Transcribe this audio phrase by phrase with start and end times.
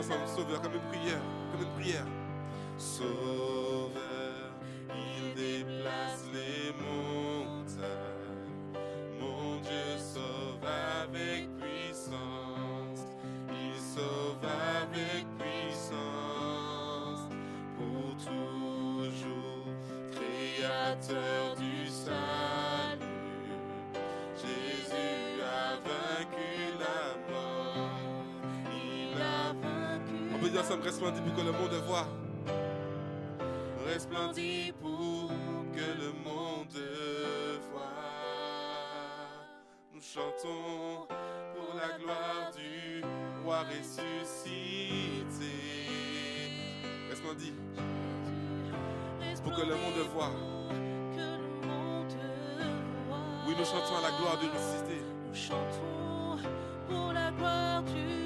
[0.00, 1.20] ensemble, sauveur, comme une prière,
[1.52, 2.06] comme une prière.
[2.78, 3.49] Sauveur,
[30.62, 32.06] dire ensemble, resplendis pour que le monde voit.
[33.86, 35.30] resplendit pour
[35.72, 36.82] que le monde
[37.70, 37.82] voie.
[39.92, 41.06] Nous chantons
[41.54, 43.02] pour la gloire du
[43.44, 45.24] roi ressuscité.
[47.10, 47.54] Resplendis
[49.42, 50.30] pour que le monde voit.
[53.46, 55.02] Oui, nous chantons à la gloire du ressuscité.
[55.28, 56.38] Nous chantons
[56.88, 58.19] pour la gloire du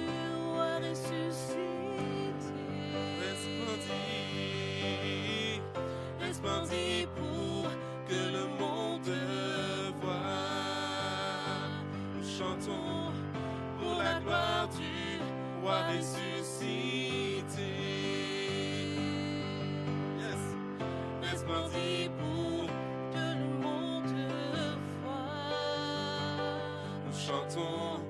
[27.35, 28.01] chantons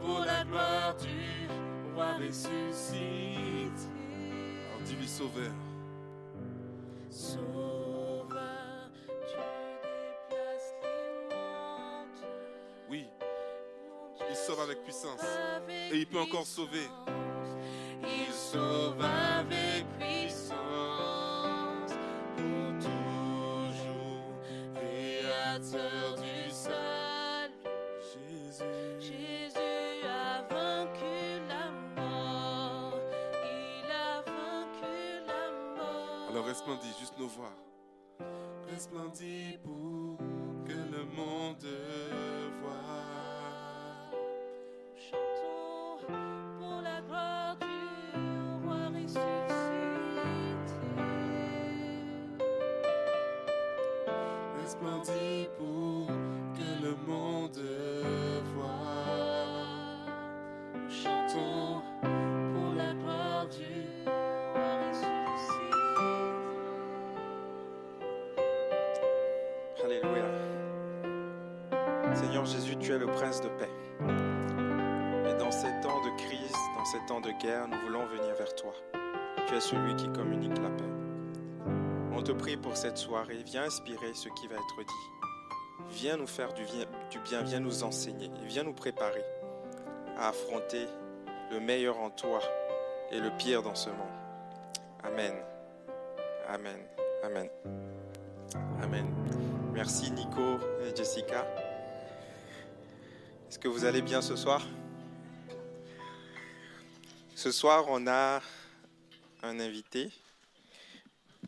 [0.00, 1.48] pour la gloire du
[1.94, 3.88] roi ressuscité.
[4.68, 5.52] Alors dis-lui sauveur.
[7.10, 8.26] Sauveur,
[9.26, 12.28] tu déplaces les montagnes.
[12.88, 13.04] Oui,
[14.28, 15.20] il sauve avec puissance.
[15.92, 16.88] Et il peut encore sauver.
[18.02, 19.04] Il sauve
[73.38, 73.70] de paix.
[75.28, 78.52] Et dans ces temps de crise, dans ces temps de guerre, nous voulons venir vers
[78.56, 78.72] toi.
[79.46, 80.84] Tu es celui qui communique la paix.
[82.12, 83.38] On te prie pour cette soirée.
[83.46, 85.90] Viens inspirer ce qui va être dit.
[85.90, 86.64] Viens nous faire du
[87.24, 89.24] bien, viens nous enseigner, viens nous préparer
[90.18, 90.86] à affronter
[91.52, 92.40] le meilleur en toi
[93.12, 93.98] et le pire dans ce monde.
[95.04, 95.34] Amen.
[96.48, 96.80] Amen.
[97.22, 97.48] Amen.
[98.82, 99.06] Amen.
[99.72, 101.46] Merci Nico et Jessica.
[103.50, 104.62] Est-ce que vous allez bien ce soir?
[107.34, 108.40] Ce soir, on a
[109.42, 110.12] un invité,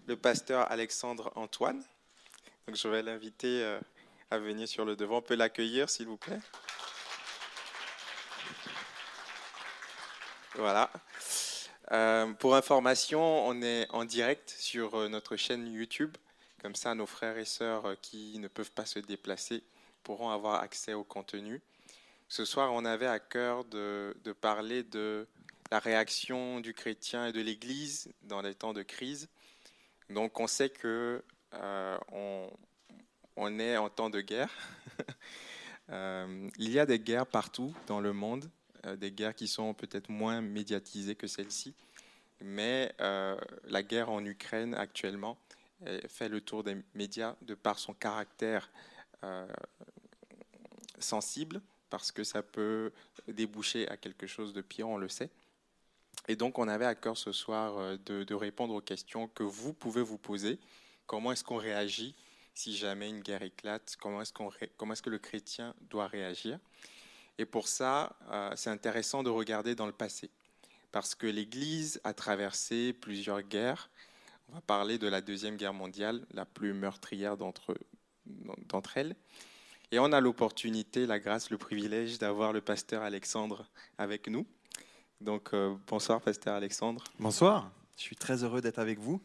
[0.09, 1.81] le pasteur Alexandre Antoine.
[2.67, 3.79] Donc je vais l'inviter euh,
[4.33, 5.19] à venir sur le devant.
[5.19, 6.41] On peut l'accueillir, s'il vous plaît.
[10.57, 10.91] Voilà.
[11.93, 16.17] Euh, pour information, on est en direct sur euh, notre chaîne YouTube.
[16.63, 19.63] Comme ça, nos frères et sœurs qui ne peuvent pas se déplacer
[20.03, 21.63] pourront avoir accès au contenu.
[22.33, 25.29] Ce soir, on avait à cœur de, parler de
[25.71, 29.29] la réaction du chrétien et de l'Église dans les temps de crise.
[30.09, 31.99] Donc, on sait que euh,
[33.37, 34.51] on, est en temps de guerre.
[35.91, 38.49] Euh, il y a des guerres partout dans le monde,
[38.87, 41.75] euh, des guerres qui sont peut-être moins médiatisées que celle-ci.
[42.41, 45.37] Mais la guerre en Ukraine actuellement
[45.85, 48.71] elle fait le tour des médias de par son caractère
[50.99, 51.61] sensible,
[51.93, 52.91] parce que ça peut
[53.29, 55.29] déboucher à quelque chose de pire, on le sait.
[56.27, 59.75] Et donc, on avait à cœur ce soir euh, de, répondre aux questions que vous
[59.75, 60.59] pouvez vous poser.
[61.07, 62.15] Comment est-ce qu'on réagit
[62.55, 63.95] si jamais une guerre éclate?
[64.01, 66.59] Comment est-ce qu'on comment est-ce que le chrétien doit réagir?
[67.37, 70.31] Et pour ça, euh, c'est intéressant de regarder dans le passé,
[70.93, 73.91] parce que l'Église a traversé plusieurs guerres.
[74.49, 77.77] On va parler de la Deuxième Guerre mondiale, la plus meurtrière d'entre
[78.25, 79.15] d'entre elles.
[79.95, 83.69] Et on a l'opportunité, la grâce, le privilège d'avoir le pasteur Alexandre
[83.99, 84.47] avec nous.
[85.21, 87.05] Donc euh, bonsoir, pasteur Alexandre.
[87.19, 89.21] Bonsoir, je suis très heureux d'être avec vous.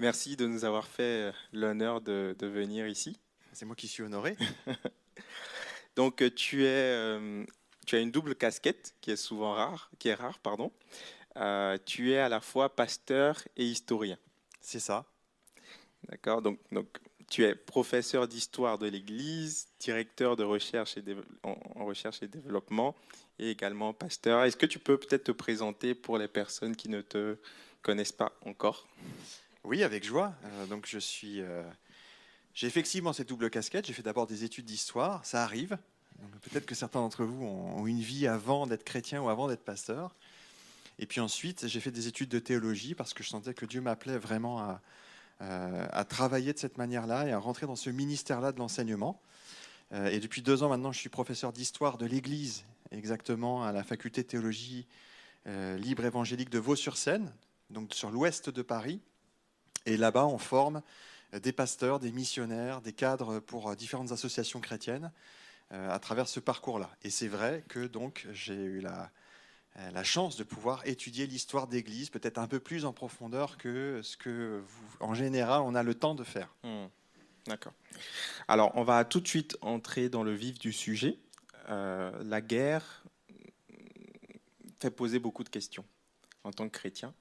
[0.00, 3.20] Merci de nous avoir fait l'honneur de, de venir ici.
[3.52, 4.36] C'est moi qui suis honoré.
[5.94, 7.44] Donc tu es, euh,
[7.86, 10.72] tu as une double casquette qui est souvent rare, qui est rare, pardon.
[11.36, 14.18] Euh, tu es à la fois pasteur et historien.
[14.60, 15.04] C'est ça.
[16.08, 16.42] D'accord.
[16.42, 16.88] Donc, donc
[17.30, 21.04] tu es professeur d'histoire de l'Église, directeur de recherche et
[21.42, 22.94] en, recherche et développement,
[23.38, 24.44] et également pasteur.
[24.44, 27.36] Est-ce que tu peux peut-être te présenter pour les personnes qui ne te
[27.82, 28.86] connaissent pas encore?
[29.64, 30.32] Oui, avec joie.
[30.44, 31.62] Euh, donc je suis euh,
[32.54, 33.86] j'ai effectivement cette double casquette.
[33.86, 35.78] J'ai fait d'abord des études d'histoire, ça arrive.
[36.42, 40.16] Peut-être que certains d'entre vous ont une vie avant d'être chrétien ou avant d'être pasteur.
[40.98, 43.80] Et puis ensuite, j'ai fait des études de théologie parce que je sentais que Dieu
[43.80, 44.80] m'appelait vraiment à,
[45.40, 49.20] à, travailler de cette manière-là et à rentrer dans ce ministère-là de l'enseignement.
[49.92, 53.84] Euh, et depuis deux ans maintenant, je suis professeur d'histoire de l'Église, exactement à la
[53.84, 54.86] faculté de théologie
[55.46, 57.32] euh, libre évangélique de Vaux-sur-Seine,
[57.70, 59.00] donc sur l'ouest de Paris.
[59.86, 60.82] Et là-bas, on forme
[61.32, 65.12] des pasteurs, des missionnaires, des cadres pour différentes associations chrétiennes
[65.72, 66.88] euh, à travers ce parcours-là.
[67.02, 69.04] Et c'est vrai que donc j'ai eu la, euh,
[69.92, 74.16] la chance de pouvoir étudier l'histoire d'Église peut-être un peu plus en profondeur que ce
[74.16, 76.54] que, vous, en général, on a le temps de faire.
[76.64, 76.86] Mmh.
[77.46, 77.72] D'accord.
[78.46, 81.18] Alors, on va tout de suite entrer dans le vif du sujet.
[81.70, 83.04] Euh, la guerre
[84.80, 85.84] fait poser beaucoup de questions
[86.44, 87.12] en tant que chrétien,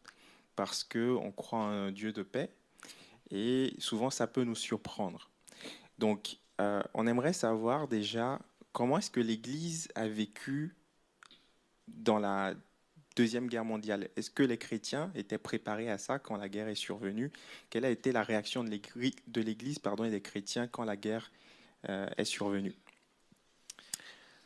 [0.56, 2.50] parce qu'on croit en un Dieu de paix,
[3.32, 5.30] et souvent ça peut nous surprendre.
[5.98, 8.40] Donc, euh, on aimerait savoir déjà
[8.72, 10.77] comment est-ce que l'Église a vécu
[11.88, 12.54] dans la
[13.16, 14.10] Deuxième Guerre mondiale.
[14.16, 17.32] Est-ce que les chrétiens étaient préparés à ça quand la guerre est survenue?
[17.72, 21.32] Quelle a été la réaction de l'Église et des chrétiens quand la guerre
[21.90, 22.76] euh, est survenue?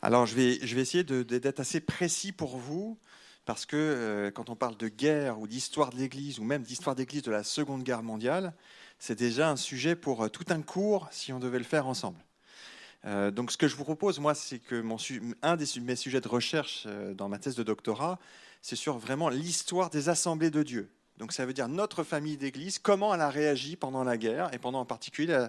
[0.02, 2.98] Alors, je vais, je vais essayer d'être assez précis pour vous,
[3.46, 6.96] parce que euh, quand on parle de guerre ou d'histoire de l'Église, ou même d'histoire
[6.96, 8.54] d'Église de la Seconde Guerre mondiale,
[9.00, 12.24] c'est déjà un sujet pour euh, tout un cours si on devait le faire ensemble.
[13.06, 14.84] Euh, donc ce que je vous propose, moi, c'est que
[15.42, 18.20] un des mes sujets de recherche euh, dans ma thèse de doctorat,
[18.62, 20.92] c'est sur vraiment l'histoire des assemblées de Dieu.
[21.18, 24.60] Donc ça veut dire notre famille d'Église, comment elle a réagi pendant la guerre, et
[24.60, 25.48] pendant en particulier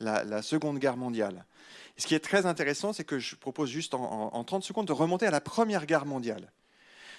[0.00, 1.44] la, Seconde Guerre mondiale.
[1.96, 4.92] Ce qui est très intéressant, c'est que je propose juste en, en, 30 secondes de
[4.92, 6.52] remonter à la Première Guerre mondiale.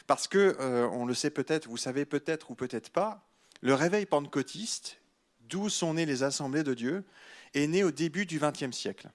[0.07, 3.27] Parce que, euh, on le sait peut-être, vous savez peut-être ou peut-être pas,
[3.62, 5.00] le réveil pentecôtiste,
[5.41, 7.03] d'où sont nées les assemblées de Dieu,
[7.53, 9.09] est né au début du XXe siècle.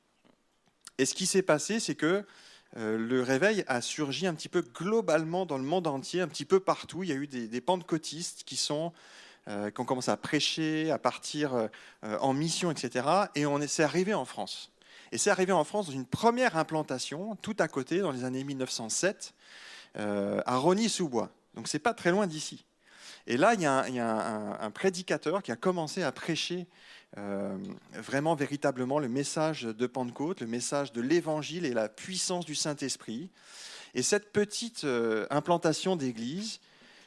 [0.99, 2.25] Et ce qui s'est passé, c'est que
[2.77, 6.45] euh, le réveil a surgi un petit peu globalement dans le monde entier, un petit
[6.45, 7.03] peu partout.
[7.03, 8.57] Il y a eu des, des pentecôtistes qui,
[9.49, 11.69] euh, ont commencé à prêcher, à partir euh,
[12.21, 13.07] en mission, etc.
[13.35, 14.71] Et on est, arrivé en France.
[15.11, 18.45] Et c'est arrivé en France dans une première implantation, tout à côté, dans les années
[18.45, 19.35] 1907,
[19.97, 21.31] euh, à Rogny-sous-Bois.
[21.55, 22.65] Donc c'est pas très loin d'ici.
[23.27, 26.67] Et là, il y a un prédicateur qui a commencé à prêcher
[27.19, 27.59] euh,
[27.93, 33.31] vraiment véritablement le message de Pentecôte, le message de l'Évangile et la puissance du Saint-Esprit.
[33.95, 36.61] Et cette petite euh, implantation d'église,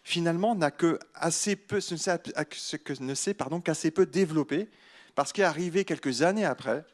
[0.04, 1.96] finalement, n'a que assez peu, ce
[3.02, 4.70] ne s'est qu'assez peu développé,
[5.16, 6.86] parce qu'est arrivé quelques années après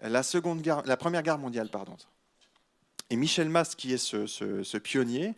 [0.00, 1.96] la seconde guerre, la première guerre mondiale, pardon.
[3.10, 5.34] Et Michel Mast, qui est ce pionnier,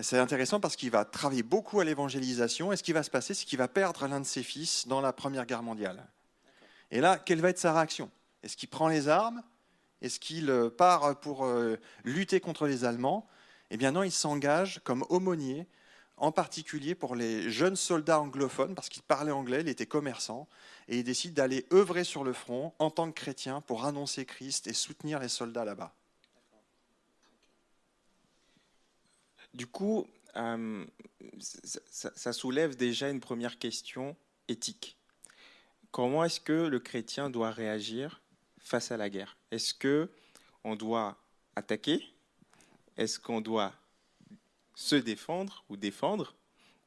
[0.00, 3.34] c'est intéressant parce qu'il va travailler beaucoup à l'évangélisation et ce qui va se passer,
[3.34, 6.06] c'est qu'il va perdre l'un de ses fils dans la Première Guerre mondiale.
[6.90, 8.10] Et là, quelle va être sa réaction?
[8.42, 9.42] Est-ce qu'il prend les armes?
[10.00, 13.26] Est-ce qu'il part pour euh, lutter contre les Allemands?
[13.70, 15.66] Eh bien non, il s'engage comme aumônier,
[16.16, 20.48] en particulier pour les jeunes soldats anglophones, parce qu'il parlait anglais, il était commerçant,
[20.88, 24.66] et il décide d'aller œuvrer sur le front en tant que chrétien pour annoncer Christ
[24.66, 25.94] et soutenir les soldats là-bas.
[29.54, 30.84] Du coup, euh,
[31.40, 34.16] ça, soulève déjà une première question
[34.46, 34.97] éthique.
[35.90, 38.20] Comment est-ce que le chrétien doit réagir
[38.58, 39.36] face à la guerre?
[39.50, 40.10] Est-ce que
[40.64, 41.16] on doit
[41.56, 42.04] attaquer?
[42.96, 43.72] Est-ce qu'on doit
[44.74, 46.34] se défendre ou défendre?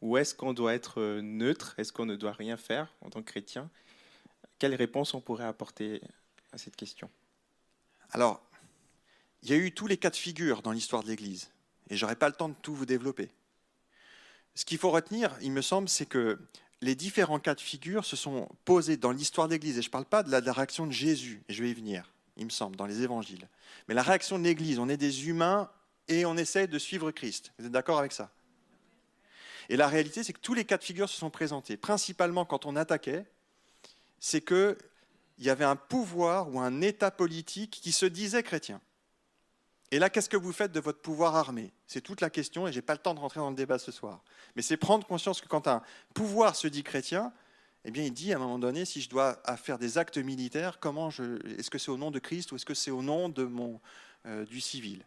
[0.01, 1.75] Ou est-ce qu'on doit être neutre?
[1.77, 3.69] Est-ce qu'on ne doit rien faire en tant que chrétien?
[4.59, 6.01] Quelle réponse on pourrait apporter
[6.51, 7.09] à cette question?
[8.11, 8.41] Alors,
[9.41, 11.49] il y a eu tous les cas de figure dans l'histoire de l'Église,
[11.89, 13.31] et j'aurai pas le temps de tout vous développer.
[14.53, 16.39] Ce qu'il faut retenir, il me semble, c'est que
[16.81, 19.77] les différents cas de figure se sont posés dans l'histoire de l'Église.
[19.77, 22.11] Et je ne parle pas de la, réaction de Jésus, et je vais y venir,
[22.37, 23.47] il me semble, dans les évangiles.
[23.87, 25.69] Mais la réaction de l'Église, on est des humains
[26.07, 27.53] et on essaie de suivre Christ.
[27.59, 28.31] Vous êtes d'accord avec ça?
[29.69, 31.77] Et la réalité, c'est que tous les cas de figure se sont présentés.
[31.77, 33.25] Principalement quand on attaquait,
[34.19, 34.75] c'est qu'il
[35.37, 38.81] il y avait un pouvoir ou un État politique qui se disait chrétien.
[39.91, 41.71] Et là, qu'est-ce que vous faites de votre pouvoir armé?
[41.85, 43.77] C'est toute la question, et je n'ai pas le temps de rentrer dans le débat
[43.77, 44.23] ce soir.
[44.55, 45.83] Mais c'est prendre conscience que quand un
[46.13, 47.33] pouvoir se dit chrétien,
[47.83, 50.79] eh bien, il dit à un moment donné, si je dois faire des actes militaires,
[50.79, 53.33] comment je, est-ce que c'est au nom de Christ ou est-ce que c'est au nom
[54.25, 55.03] euh, du civil?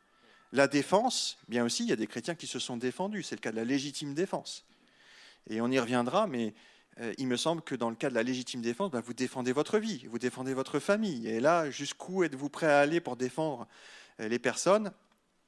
[0.53, 3.23] La défense, bien aussi, il y a des chrétiens qui se sont défendus.
[3.23, 4.65] C'est le cas de la légitime défense.
[5.49, 6.53] Et on y reviendra, mais
[7.01, 9.53] euh, il me semble que dans le cas de la légitime défense, bah, vous défendez
[9.53, 11.27] votre vie, vous défendez votre famille.
[11.27, 13.67] Et là, jusqu'où êtes-vous prêt à aller pour défendre
[14.19, 14.93] les personnes,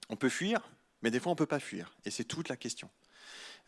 [0.08, 0.70] on peut fuir,
[1.02, 1.94] mais des fois on ne peut pas fuir.
[2.04, 2.90] Et c'est toute la question.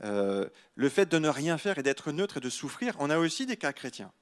[0.04, 3.18] Euh, le fait de ne rien faire et d'être neutre et de souffrir, on a
[3.18, 4.12] aussi des cas chrétiens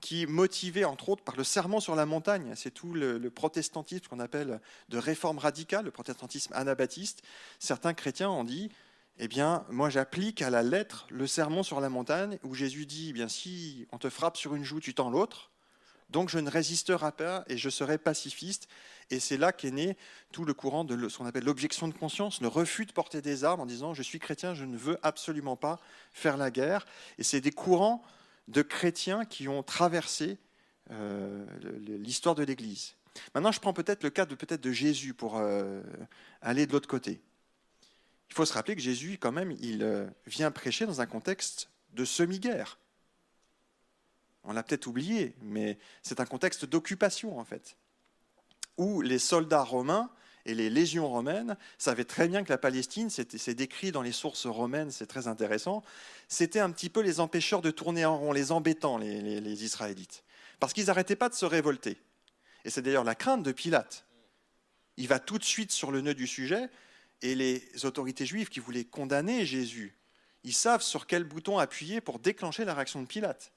[0.00, 4.20] qui, motivés entre autres par le serment sur la montagne, c'est tout le, protestantisme qu'on
[4.20, 7.22] appelle de réforme radicale, le protestantisme anabaptiste,
[7.58, 8.70] certains chrétiens ont dit,
[9.18, 13.10] eh bien, moi j'applique à la lettre le sermon sur la montagne où Jésus dit,
[13.10, 15.49] eh bien, si on te frappe sur une joue, tu tends l'autre,
[16.10, 18.68] donc je ne résisterai pas et je serai pacifiste.
[19.10, 19.96] Et c'est là qu'est né
[20.32, 23.44] tout le courant de ce qu'on appelle l'objection de conscience, le refus de porter des
[23.44, 25.80] armes en disant je suis chrétien, je ne veux absolument pas
[26.12, 26.86] faire la guerre.
[27.18, 28.02] Et c'est des courants
[28.48, 30.38] de chrétiens qui ont traversé
[30.90, 31.44] euh,
[31.98, 32.94] l'histoire de l'Église.
[33.34, 35.82] Maintenant, je prends peut-être le cas de peut-être de Jésus pour euh,
[36.40, 37.20] aller de l'autre côté.
[38.30, 41.70] Il faut se rappeler que Jésus, quand même, il euh, vient prêcher dans un contexte
[41.92, 42.78] de semi-guerre.
[44.44, 47.76] On l'a peut-être oublié, mais c'est un contexte d'occupation en fait,
[48.76, 50.10] où les soldats romains
[50.46, 54.46] et les légions romaines savaient très bien que la Palestine, c'est décrit dans les sources
[54.46, 55.82] romaines, c'est très intéressant,
[56.28, 60.24] c'était un petit peu les empêcheurs de tourner en rond, les embêtants, les, Israélites,
[60.58, 62.00] parce qu'ils n'arrêtaient pas de se révolter.
[62.64, 64.06] Et c'est d'ailleurs la crainte de Pilate.
[64.96, 66.68] Il va tout de suite sur le nœud du sujet,
[67.22, 69.94] et les autorités juives qui voulaient condamner Jésus,
[70.42, 73.52] ils savent sur quel bouton appuyer pour déclencher la réaction de Pilate.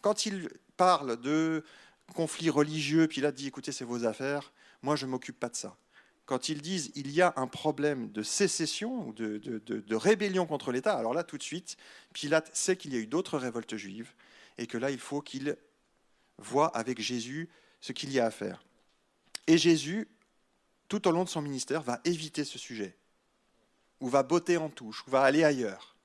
[0.00, 1.64] Quand il parle de
[2.14, 4.52] conflits religieux, Pilate dit écoutez, c'est vos affaires,
[4.82, 5.76] moi je ne m'occupe pas de ça.
[6.26, 10.96] Quand ils disent il y a un problème de sécession ou de, rébellion contre l'État,
[10.96, 11.76] alors là tout de suite,
[12.12, 14.12] Pilate sait qu'il y a eu d'autres révoltes juives
[14.58, 15.56] et que là il faut qu'il
[16.38, 17.48] voit avec Jésus
[17.80, 18.62] ce qu'il y a à faire.
[19.46, 20.08] Et Jésus,
[20.88, 22.96] tout au long de son ministère, va éviter ce sujet,
[24.00, 25.96] ou va botter en touche, ou va aller ailleurs.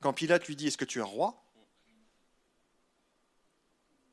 [0.00, 1.42] Quand Pilate lui dit Est-ce que tu es roi?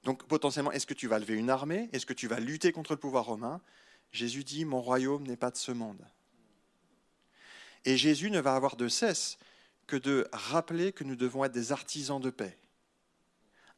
[0.05, 1.89] Donc potentiellement, est-ce que tu vas lever une armée?
[1.91, 3.59] Est-ce que tu vas lutter contre le pouvoir romain?
[4.11, 6.05] Jésus dit, mon royaume n'est pas de ce monde.
[7.85, 9.39] Et Jésus ne va avoir de cesse
[9.87, 12.55] que de rappeler que nous devons être des artisans de paix.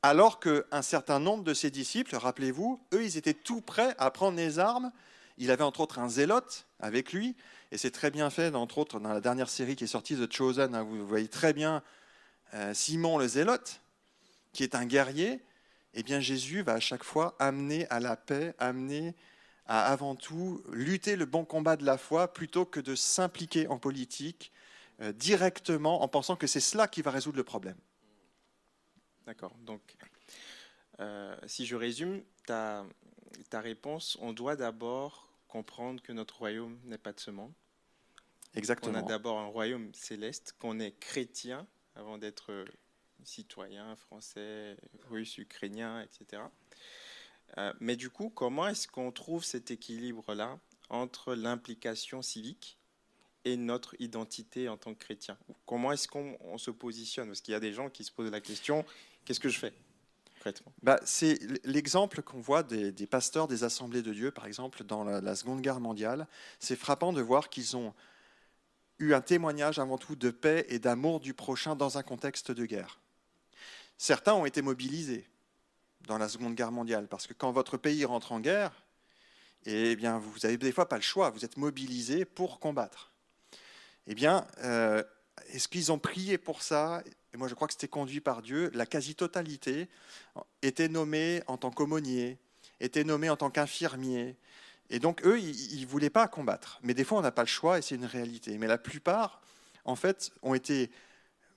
[0.03, 4.37] Alors qu'un certain nombre de ses disciples, rappelez-vous, eux, ils étaient tout prêts à prendre
[4.37, 4.91] les armes.
[5.37, 7.35] Il avait entre autres un zélote avec lui,
[7.71, 10.31] et c'est très bien fait, entre autres, dans la dernière série qui est sortie, The
[10.31, 11.83] Chosen, hein, vous voyez très bien
[12.53, 13.81] euh, Simon le zélote,
[14.53, 15.41] qui est un guerrier,
[15.97, 19.15] eh bien Jésus va à chaque fois amener à la paix, amener
[19.65, 23.79] à avant tout lutter le bon combat de la foi plutôt que de s'impliquer en
[23.79, 24.53] politique
[25.01, 27.77] euh, directement en pensant que c'est cela qui va résoudre le problème.
[29.25, 29.55] D'accord.
[29.61, 29.81] Donc,
[30.99, 32.85] euh, si je résume ta,
[33.49, 37.51] ta réponse, on doit d'abord comprendre que notre royaume n'est pas de ce monde.
[38.53, 38.99] Exactement.
[38.99, 42.65] On a d'abord un royaume céleste, qu'on est chrétien avant d'être
[43.23, 44.77] citoyens français,
[45.09, 46.43] russes, ukrainiens, etc.
[47.57, 50.59] Euh, mais du coup, comment est-ce qu'on trouve cet équilibre-là
[50.89, 52.77] entre l'implication civique
[53.45, 55.37] et notre identité en tant que chrétien?
[55.65, 57.27] Comment est-ce qu'on se positionne?
[57.27, 58.85] Parce qu'il y a des gens qui se posent la question,
[59.25, 59.73] qu'est-ce que je fais
[60.83, 65.35] bah, C'est l'exemple qu'on voit des, pasteurs des assemblées de Dieu, par exemple, dans la
[65.35, 66.27] Seconde Guerre mondiale.
[66.59, 67.93] C'est frappant de voir qu'ils ont
[68.99, 72.65] eu un témoignage avant tout de paix et d'amour du prochain dans un contexte de
[72.65, 72.99] guerre.
[73.97, 75.27] Certains ont été mobilisés
[76.01, 78.71] dans la Seconde Guerre mondiale, parce que quand votre pays rentre en guerre,
[79.65, 83.11] eh bien, vous n'avez des fois pas le choix, vous êtes mobilisés pour combattre.
[84.05, 85.03] Eh bien, euh,
[85.49, 87.03] est-ce qu'ils ont prié pour ça?
[87.33, 88.71] Et moi, je crois que c'était conduit par Dieu.
[88.73, 89.89] La quasi-totalité
[90.61, 92.37] était nommée en tant qu'aumônier,
[92.79, 94.37] était nommée en tant qu'infirmier.
[94.89, 96.79] Et donc, eux, ils ne voulaient pas combattre.
[96.83, 98.57] Mais des fois, on n'a pas le choix et c'est une réalité.
[98.57, 99.41] Mais la plupart,
[99.83, 100.89] en fait, ont été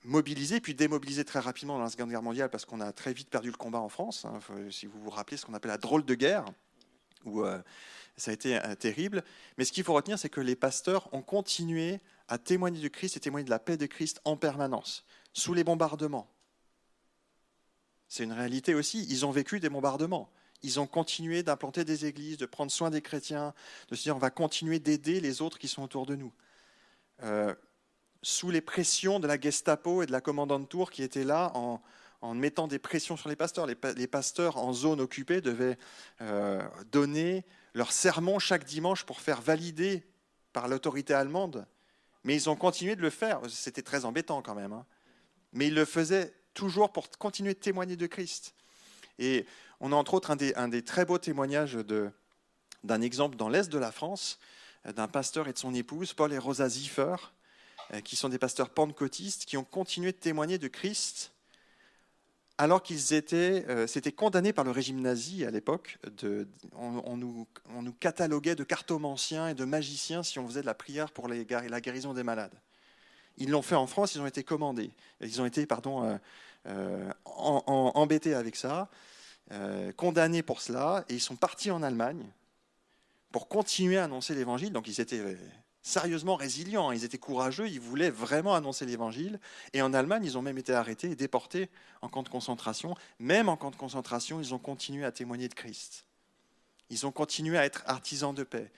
[0.04, 3.28] mobilisé puis démobilisé très rapidement dans la Seconde Guerre mondiale parce qu'on a très vite
[3.28, 4.24] perdu le combat en France.
[4.24, 4.38] Hein.
[4.70, 6.44] si vous vous rappelez ce qu'on appelle la drôle de guerre,
[7.24, 7.58] où euh,
[8.16, 9.24] ça a été euh, terrible.
[9.58, 13.16] Mais ce qu'il faut retenir, c'est que les pasteurs ont continué à témoigner du Christ
[13.16, 16.30] et témoigner de la paix de Christ en permanence, sous les bombardements.
[18.08, 19.06] C'est une réalité aussi.
[19.08, 20.30] Ils ont vécu des bombardements.
[20.62, 23.54] Ils ont continué d'implanter des églises, de prendre soin des chrétiens,
[23.88, 26.32] de se dire on va continuer d'aider les autres qui sont autour de nous.
[27.22, 27.54] Euh,
[28.22, 31.80] sous les pressions de la Gestapo et de la commandante Tour qui étaient là en,
[32.34, 33.66] mettant des pressions sur les pasteurs.
[33.66, 35.78] Les, pa- les pasteurs en zone occupée devaient
[36.20, 36.62] euh,
[36.92, 40.04] donner leur sermon chaque dimanche pour faire valider
[40.52, 41.66] par l'autorité allemande.
[42.24, 43.40] Mais ils ont continué de le faire.
[43.48, 44.72] C'était très embêtant quand même.
[44.72, 44.84] hein.
[45.52, 48.54] Mais ils le faisaient toujours pour continuer de témoigner de Christ.
[49.18, 49.46] Et
[49.80, 51.78] on a entre autres un des, un des très beaux témoignages
[52.84, 54.38] d'un exemple dans l'Est de la France,
[54.86, 57.16] euh, d'un pasteur et de son épouse, Paul et Rosa Ziffer,
[58.04, 61.32] qui sont des pasteurs pentecôtistes, qui ont continué de témoigner de Christ
[62.58, 65.98] alors qu'ils étaient, euh, condamnés par le régime nazi à l'époque.
[66.76, 70.74] On, nous, on nous cataloguait de cartomanciens et de magiciens si on faisait de la
[70.74, 72.52] prière pour la guérison des malades.
[73.38, 74.90] Ils l'ont fait en France, ils ont été commandés.
[75.22, 76.18] Ils ont été, pardon, euh,
[76.66, 78.90] euh, embêtés avec ça,
[79.52, 82.26] euh, condamnés pour cela, et ils sont partis en Allemagne
[83.32, 84.72] pour continuer à annoncer l'évangile.
[84.72, 85.34] Donc ils étaient euh,
[85.82, 89.40] sérieusement résilients, ils étaient courageux, ils voulaient vraiment annoncer l'évangile.
[89.72, 91.68] Et en Allemagne, ils ont même été arrêtés et déportés
[92.02, 92.94] en camp de concentration.
[93.18, 96.04] Même en camp de concentration, ils ont continué à témoigner de Christ.
[96.90, 98.70] Ils ont continué à être artisans de paix.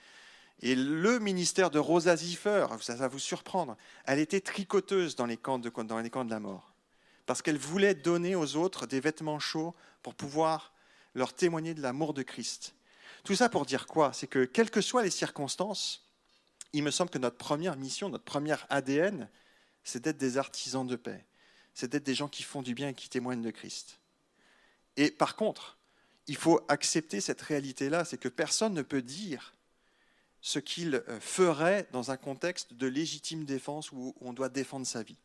[0.61, 5.35] Et le ministère de Rosa Ziffer, ça va vous surprendre, elle était tricoteuse dans les
[5.35, 6.73] camps de, dans les camps de la mort.
[7.25, 10.73] Parce qu'elle voulait donner aux autres des vêtements chauds pour pouvoir
[11.15, 12.75] leur témoigner de l'amour de Christ.
[13.23, 14.13] Tout ça pour dire quoi?
[14.13, 16.05] C'est que, quelles que soient les circonstances,
[16.73, 19.29] il me semble que notre première mission, notre première ADN,
[19.83, 21.25] c'est d'être des artisans de paix.
[21.73, 23.99] C'est d'être des gens qui font du bien et qui témoignent de Christ.
[24.97, 25.77] Et par contre,
[26.27, 29.53] il faut accepter cette réalité-là, c'est que personne ne peut dire
[30.41, 35.03] ce qu'il euh, ferait dans un contexte de légitime défense où on doit défendre sa
[35.03, 35.17] vie.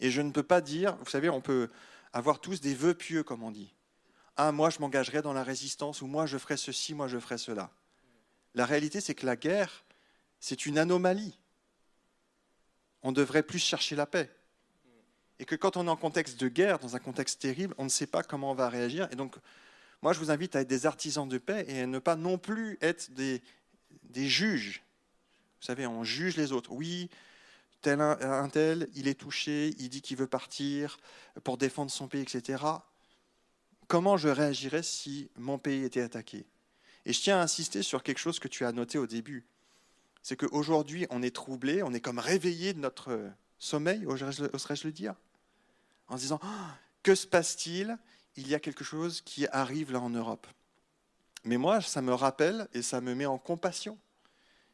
[0.00, 1.70] Et je ne peux pas dire, vous savez, on peut
[2.12, 3.72] avoir tous des vœux pieux, comme on dit.
[4.36, 7.38] Ah, moi, je m'engagerai dans la résistance, ou moi, je ferai ceci, moi, je ferai
[7.38, 7.70] cela.
[8.54, 9.84] La réalité, c'est que la guerre,
[10.42, 11.38] c'est une anomalie.
[13.04, 14.28] On devrait plus chercher la paix.
[15.38, 17.88] Et que quand on est en contexte de guerre, dans un contexte terrible, on ne
[17.88, 19.08] sait pas comment on va réagir.
[19.12, 19.36] Et donc,
[20.02, 22.38] moi, je vous invite à être des artisans de paix et à ne pas non
[22.38, 23.40] plus être des,
[24.28, 24.82] juges.
[25.60, 26.72] Vous savez, on juge les autres.
[26.72, 27.08] Oui,
[27.80, 30.98] tel un, un tel, il est touché, il dit qu'il veut partir
[31.44, 32.64] pour défendre son pays, etc.
[33.86, 36.46] Comment je réagirais si mon pays était attaqué?
[37.04, 39.46] Et je tiens à insister sur quelque chose que tu as noté au début.
[40.22, 45.14] C'est qu'aujourd'hui, on est troublé, on est comme réveillé de notre sommeil, oserais-je le dire?
[46.08, 47.98] En se disant, Ah, que se passe-t-il?
[48.36, 50.46] Il y a quelque chose qui arrive là en Europe.
[51.44, 53.98] Mais moi, ça me rappelle et ça me met en compassion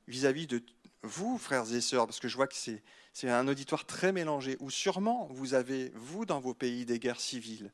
[0.06, 0.62] vis-à-vis de
[1.02, 4.70] vous, frères et sœurs, parce que je vois que c'est un auditoire très mélangé, où
[4.70, 7.72] sûrement vous avez, vous, dans vos pays, des guerres civiles.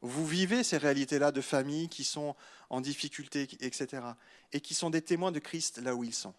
[0.00, 2.36] Vous vivez ces réalités-là de familles qui sont
[2.68, 4.02] en difficulté, etc.
[4.52, 6.34] Et qui sont des témoins de Christ là où ils sont.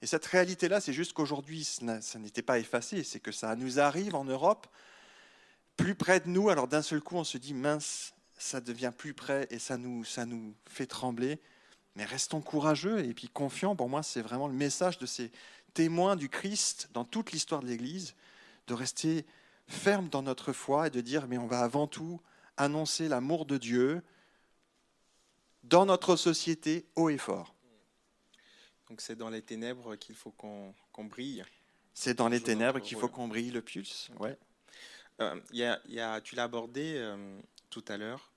[0.00, 4.14] Et cette réalité-là, c'est juste qu'aujourd'hui, ça n'était pas effacé, c'est que ça nous arrive
[4.14, 4.68] en Europe,
[5.76, 9.14] plus près de nous, alors d'un seul coup, on se dit, mince, ça devient plus
[9.14, 11.40] près et ça nous, ça nous fait trembler.
[11.96, 13.74] Mais restons courageux et puis confiants.
[13.74, 15.32] Pour moi, c'est vraiment le message de ces
[15.74, 18.14] témoins du Christ dans toute l'histoire de l'Église,
[18.68, 19.26] de rester
[19.66, 22.20] ferme dans notre foi et de dire, mais on va avant tout
[22.56, 24.02] annoncer l'amour de Dieu
[25.64, 27.54] dans notre société haut et fort.
[28.88, 30.74] Donc c'est dans les ténèbres qu'il faut qu'on
[31.04, 31.44] brille.
[31.94, 33.58] C'est dans les ténèbres qu'il faut qu'on brille le.
[33.60, 34.20] Ok.
[34.20, 34.38] Ouais.
[35.20, 38.32] Euh, y a- il y a- tu l'as abordé euh, tout à l'heure.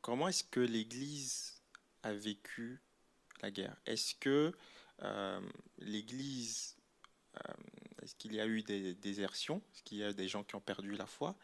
[0.00, 1.60] Comment est-ce que l'Église
[2.02, 2.80] a vécu
[3.42, 3.76] la guerre?
[3.84, 4.52] Est-ce que
[5.02, 5.40] euh,
[5.78, 6.76] l'Église,
[7.36, 7.52] euh,
[8.02, 9.62] est-ce qu'il y a eu des désertions?
[9.74, 11.36] Est-ce qu'il y a des gens qui ont perdu la foi?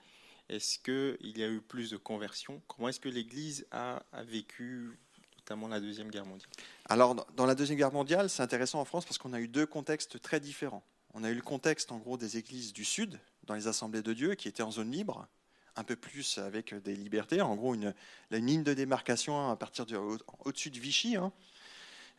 [0.49, 2.63] Est-ce qu'il y a eu plus de conversions?
[2.69, 4.99] Comment est-ce que l'Église a, a vécu
[5.47, 6.51] notamment la Deuxième Guerre mondiale
[6.89, 9.65] Alors, dans- la Deuxième Guerre mondiale, c'est intéressant en France parce qu'on a eu deux
[9.65, 10.83] contextes très différents.
[11.15, 14.13] On a eu le contexte, en gros, des églises du Sud, dans les assemblées de
[14.13, 15.29] Dieu, qui étaient en zone libre,
[15.77, 17.43] un peu plus avec des libertés.
[17.43, 17.95] En gros, une,
[18.33, 21.33] ligne de démarcation à partir de au- au-dessus de Vichy, hein,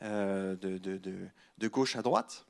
[0.03, 2.45] euh, de, gauche à droite.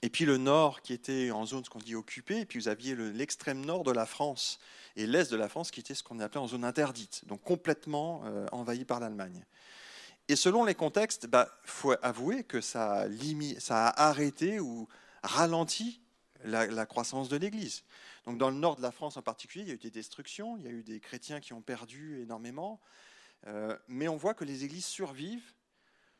[0.00, 2.68] Et puis le nord qui était en zone, ce qu'on dit occupée, et puis vous
[2.68, 4.58] aviez le- l'extrême nord de la France
[4.96, 8.22] et l'est de la France qui était ce qu'on appelait en zone interdite, donc complètement
[8.24, 8.46] euh,
[8.88, 9.44] par l'Allemagne.
[10.32, 14.88] Et selon les contextes, il faut avouer que ça a, arrêté ou
[15.22, 16.00] ralenti
[16.42, 17.84] la, croissance de l'Église.
[18.24, 20.56] Donc dans le nord de la France en particulier, il y a eu des destructions,
[20.56, 22.80] il y a eu des chrétiens qui ont perdu énormément,
[23.46, 25.52] euh, mais on voit que les églises survivent,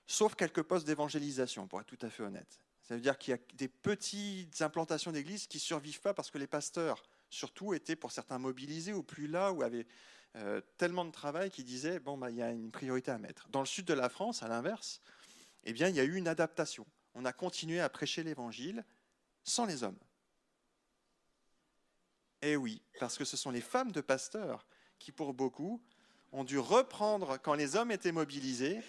[0.07, 2.61] sauf quelques postes d'évangélisation, pour être tout à fait honnête.
[2.83, 6.37] Ça veut dire qu'il y a des petites implantations d'églises qui survivent pas parce que
[6.37, 9.87] les pasteurs, surtout, étaient pour certains mobilisés ou plus là, ou avaient
[10.37, 13.49] euh, tellement de travail qu'ils disaient bon, bah, il y a une priorité à mettre.
[13.49, 15.01] Dans le sud de la France, à l'inverse,
[15.65, 16.87] eh bien, il y a eu une adaptation.
[17.15, 18.85] On a continué à prêcher l'évangile
[19.45, 19.99] sans les hommes.
[22.41, 24.67] Eh oui, parce que ce sont les femmes de pasteurs
[24.99, 25.81] qui, pour beaucoup,
[26.33, 28.81] ont dû reprendre, quand les hommes étaient mobilisés,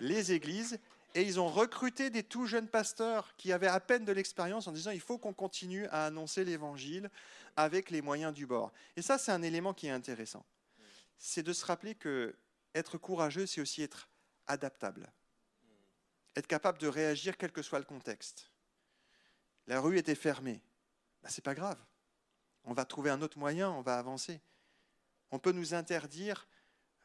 [0.00, 0.78] les églises,
[1.14, 4.72] et ils ont recruté des tout jeunes pasteurs qui avaient à peine de l'expérience en
[4.72, 7.10] disant il faut qu'on continue à annoncer l'évangile
[7.56, 8.72] avec les moyens du bord.
[8.96, 10.44] Et ça, c'est un élément qui est intéressant.
[11.22, 12.34] C'est de se rappeler que
[12.74, 14.08] être courageux, c'est aussi être
[14.46, 15.12] adaptable.
[16.34, 18.50] Être capable de réagir quel que soit le contexte.
[19.66, 20.62] La rue était fermée.
[21.22, 21.78] Ben, c'est pas grave.
[22.64, 24.40] On va trouver un autre moyen, on va avancer.
[25.30, 26.48] On peut nous interdire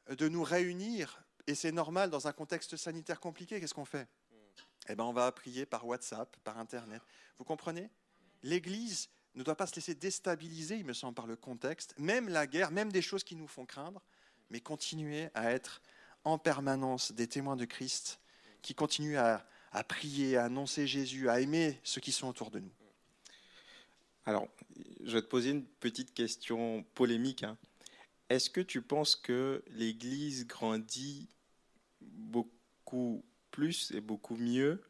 [0.07, 3.59] de nous réunir, et c'est normal dans un contexte sanitaire compliqué.
[3.59, 4.07] Qu'est-ce qu'on fait?
[4.87, 7.01] Eh ben, on va prier par WhatsApp, par Internet.
[7.37, 7.91] Vous comprenez?
[8.43, 12.47] L'Église ne doit pas se laisser déstabiliser, il me semble, par le contexte, même la
[12.47, 14.01] guerre, même des choses qui nous font craindre,
[14.49, 15.81] mais continuer à être
[16.23, 18.19] en permanence des témoins de Christ
[18.61, 19.45] qui continuent à,
[19.87, 22.71] prier, à annoncer Jésus, à aimer ceux qui sont autour de nous.
[24.25, 24.47] Alors,
[25.03, 27.43] je vais te poser une petite question polémique.
[27.43, 27.57] hein.
[28.29, 31.27] Est-ce que tu penses que l'Église grandit
[32.01, 34.81] beaucoup plus et beaucoup mieux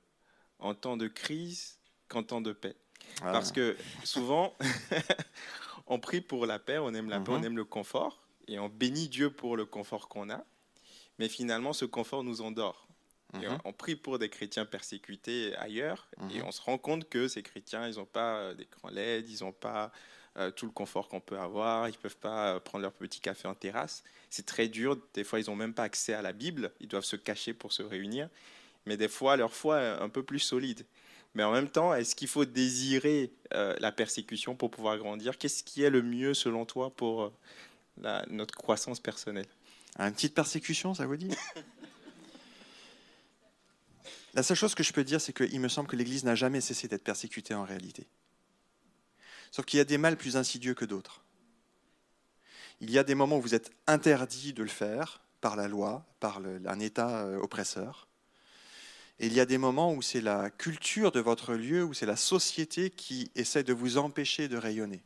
[0.60, 2.78] en temps de crise qu'en temps de paix?
[3.22, 4.54] Parce que souvent,
[5.88, 7.38] on prie pour la paix, on aime la paix, Mhm.
[7.40, 10.44] on aime le confort, et on bénit Dieu pour le confort qu'on a,
[11.20, 12.88] mais finalement, ce confort nous endort.
[13.42, 13.58] Et Mhm.
[13.66, 16.48] on prie pour des chrétiens persécutés ailleurs, et Mhm.
[16.48, 19.52] on se rend compte que ces chrétiens, ils n'ont pas euh, d'écran LED, ils n'ont
[19.52, 19.92] pas
[20.38, 23.22] euh, tout le confort qu'on peut avoir, ils ne peuvent pas euh, prendre leur petit
[23.22, 24.04] café en terrasse.
[24.30, 27.06] C'est très dur, des fois, ils n'ont même pas accès à la Bible, ils doivent
[27.06, 28.30] se cacher pour se réunir,
[28.86, 30.86] mais des fois, leur foi est un peu plus solide.
[31.36, 35.38] Mais en même temps, est-ce qu'il faut désirer euh, la persécution pour pouvoir grandir?
[35.38, 37.34] Qu'est-ce qui est le mieux, selon toi, pour
[38.04, 39.48] euh, notre croissance personnelle?
[40.00, 41.36] Une petite persécution, ça vous dit?
[44.34, 46.62] La seule chose que je peux dire, c'est qu'il me semble que l'Église n'a jamais
[46.62, 48.08] cessé d'être persécutée en réalité.
[49.52, 51.22] Sauf qu'il y a des mâles plus insidieux que d'autres.
[52.82, 56.06] Il y a des moments où vous êtes interdit de le faire par la loi,
[56.20, 58.08] par un État euh, oppresseur.
[59.20, 62.06] Et il y a des moments où c'est la culture de votre lieu, où c'est
[62.06, 65.04] la société qui essaie de vous empêcher de rayonner.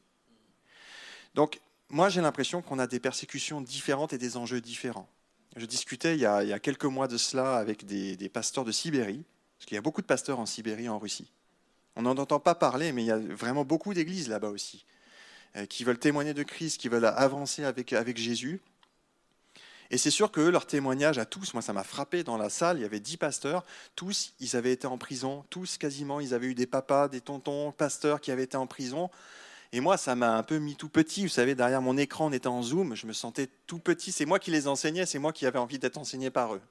[1.35, 5.07] Donc, moi, j'ai l'impression qu'on a des persécutions différentes et des enjeux différents.
[5.55, 9.23] Je discutais il y a, quelques mois de cela avec des, pasteurs de Sibérie,
[9.57, 11.31] parce qu'il y a beaucoup de pasteurs en Sibérie, en Russie.
[11.95, 14.85] On n'en entend pas parler, mais il y a vraiment beaucoup d'églises là-bas aussi,
[15.55, 18.61] euh, qui veulent témoigner de Christ, qui veulent avancer avec Jésus.
[19.91, 22.77] Et c'est sûr que leur témoignage à tous, moi ça m'a frappé dans la salle,
[22.77, 26.47] il y avait dix pasteurs, tous ils avaient été en prison, tous quasiment, ils avaient
[26.47, 29.09] eu des papas, des tontons, pasteurs qui avaient été en prison.
[29.71, 31.23] Et moi, ça m'a un peu mis tout petit.
[31.23, 34.11] Vous savez, derrière mon écran, on était en zoom, je me sentais tout petit.
[34.11, 36.61] C'est moi qui les enseignais, c'est moi qui avais envie d'être enseigné par eux.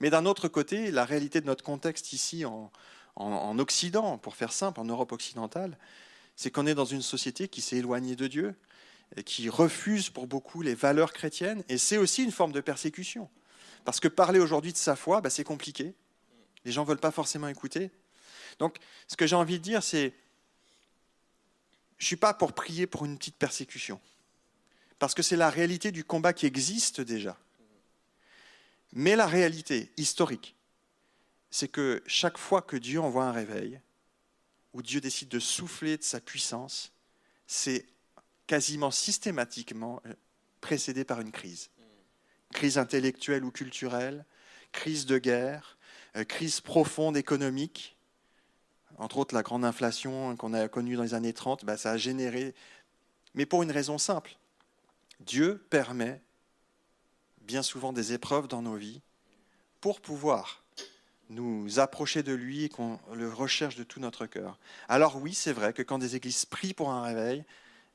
[0.00, 2.70] Mais d'un autre côté, la réalité de notre contexte ici en,
[3.16, 5.78] en- en Occident, pour faire simple, en Europe occidentale,
[6.36, 8.54] c'est qu'on est dans une société qui s'est éloignée de Dieu,
[9.16, 13.28] et qui refuse pour beaucoup les valeurs chrétiennes, et c'est aussi une forme de persécution.
[13.84, 15.94] Parce que parler aujourd'hui de sa foi, bah, c'est compliqué.
[16.64, 17.90] Les gens ne veulent pas forcément écouter.
[18.58, 20.14] Donc, ce que j'ai envie de dire, c'est
[21.98, 24.00] je ne suis pas pour prier pour une petite persécution,
[24.98, 27.38] parce que c'est la réalité du combat qui existe déjà.
[28.92, 30.56] Mais la réalité historique,
[31.50, 33.80] c'est que chaque fois que Dieu envoie un réveil,
[34.72, 36.92] où Dieu décide de souffler de sa puissance,
[37.46, 37.86] c'est
[38.46, 40.14] quasiment systématiquement euh,
[40.60, 41.70] précédé par une crise.
[42.52, 44.24] Crise intellectuelle ou culturelle,
[44.72, 45.78] crise de guerre,
[46.16, 47.96] euh, crise profonde économique,
[48.98, 51.96] entre autres la grande inflation qu'on a connue dans les années 30, bah, ça a
[51.96, 52.54] généré,
[53.34, 54.36] mais pour une raison simple.
[55.20, 56.20] Dieu permet
[57.40, 59.00] bien souvent des épreuves dans nos vies
[59.80, 60.62] pour pouvoir
[61.30, 64.58] nous approcher de lui et qu'on le recherche de tout notre cœur.
[64.88, 67.44] Alors oui, c'est vrai que quand des églises prient pour un réveil,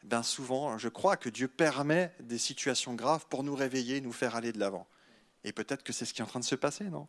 [0.04, 4.36] ben souvent, je crois que Dieu permet des situations graves pour nous réveiller, nous faire
[4.36, 4.88] aller de l'avant.
[5.44, 7.08] Et peut-être que c'est ce qui est en train de se passer, non?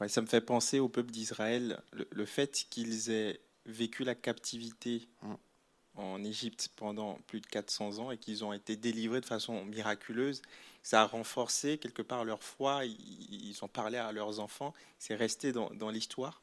[0.00, 4.14] Ouais, ça me fait penser au peuple d'Israël, le, le fait qu'ils aient vécu la
[4.14, 5.34] captivité Mm.
[5.96, 10.42] en Égypte pendant plus de 400 ans et qu'ils ont été délivrés de façon miraculeuse,
[10.84, 15.16] ça a renforcé quelque part leur foi, ils, ils ont parlé à leurs enfants, c'est
[15.16, 16.40] resté dans, dans l'histoire.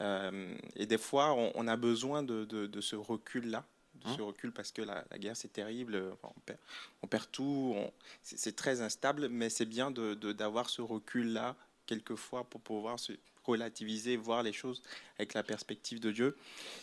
[0.00, 3.64] Euh, et des fois, on, on a besoin de, de- de ce recul-là,
[4.04, 6.58] de ce recul parce que la, la guerre c'est terrible, Enfin, on, perd,
[7.02, 10.82] on perd tout, on- c'est c'est très instable, mais c'est bien de- de- d'avoir ce
[10.82, 11.56] recul-là
[11.86, 13.12] quelquefois pour pouvoir se
[13.44, 14.82] relativiser, voir les choses
[15.18, 16.36] avec la perspective de Dieu.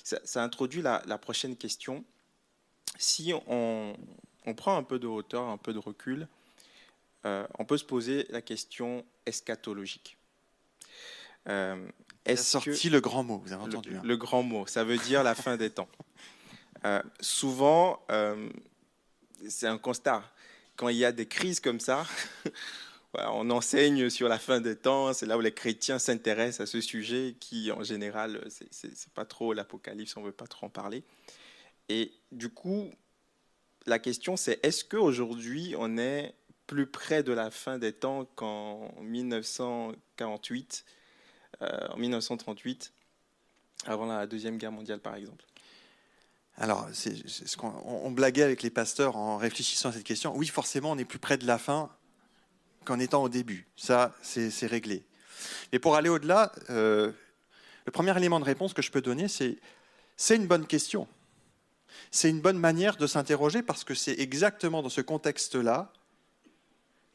[0.04, 2.06] Ça, ça introduit la, la prochaine question.
[2.98, 3.98] Si on,
[4.46, 6.28] on prend un peu de hauteur, un peu de recul,
[7.26, 10.16] euh, on peut se poser la question eschatologique.
[11.50, 11.86] Euh,
[12.26, 13.98] a est-ce que- sorti le grand mot, vous avez le, entendu.
[13.98, 14.02] hein.
[14.04, 15.90] le grand mot, ça veut dire la fin des temps.
[16.86, 18.50] Euh, souvent, euh,
[19.48, 20.24] c'est un constat.
[20.76, 22.06] Quand il y a des crises comme ça,
[23.14, 25.14] on enseigne sur la fin des temps.
[25.14, 29.54] C'est là où les chrétiens s'intéressent à ce sujet qui, en général, c'est pas trop
[29.54, 30.18] l'Apocalypse.
[30.18, 31.04] On veut pas trop en parler.
[31.90, 32.90] Et du coup,
[33.86, 36.34] la question, c'est est-ce qu'aujourd'hui, on est
[36.68, 40.86] plus près de la fin des temps qu'en 1948,
[41.62, 42.94] euh, en 1938,
[43.86, 45.46] avant la Deuxième Guerre mondiale, par exemple?
[46.58, 46.88] Alors,
[47.84, 50.36] on blaguait avec les pasteurs en réfléchissant à cette question.
[50.36, 51.90] Oui, forcément, on est plus près de la fin
[52.86, 53.68] qu'en étant au début.
[53.76, 55.04] Ça, c'est, réglé.
[55.72, 57.12] Mais pour aller au-delà, euh,
[57.86, 59.58] le premier élément de réponse que je peux donner, c'est
[60.16, 61.08] c'est une bonne question
[62.12, 65.92] c'est une bonne manière de s'interroger parce que c'est exactement dans ce contexte-là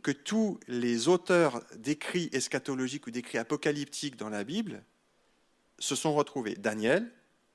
[0.02, 4.82] que tous les auteurs d'écrits eschatologiques ou d'écrits apocalyptiques dans la Bible
[5.78, 6.54] se sont retrouvés.
[6.54, 7.10] Daniel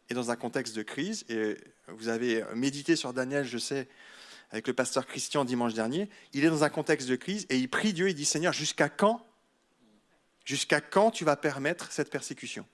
[0.09, 3.87] est dans un contexte de crise, et vous avez médité sur Daniel, je sais,
[4.51, 7.69] avec le pasteur Christian dimanche dernier, il est dans un contexte de crise et il
[7.69, 9.25] prie Dieu, il dit Seigneur, jusqu'à quand
[10.45, 12.65] Jusqu'à quand tu vas permettre cette persécution?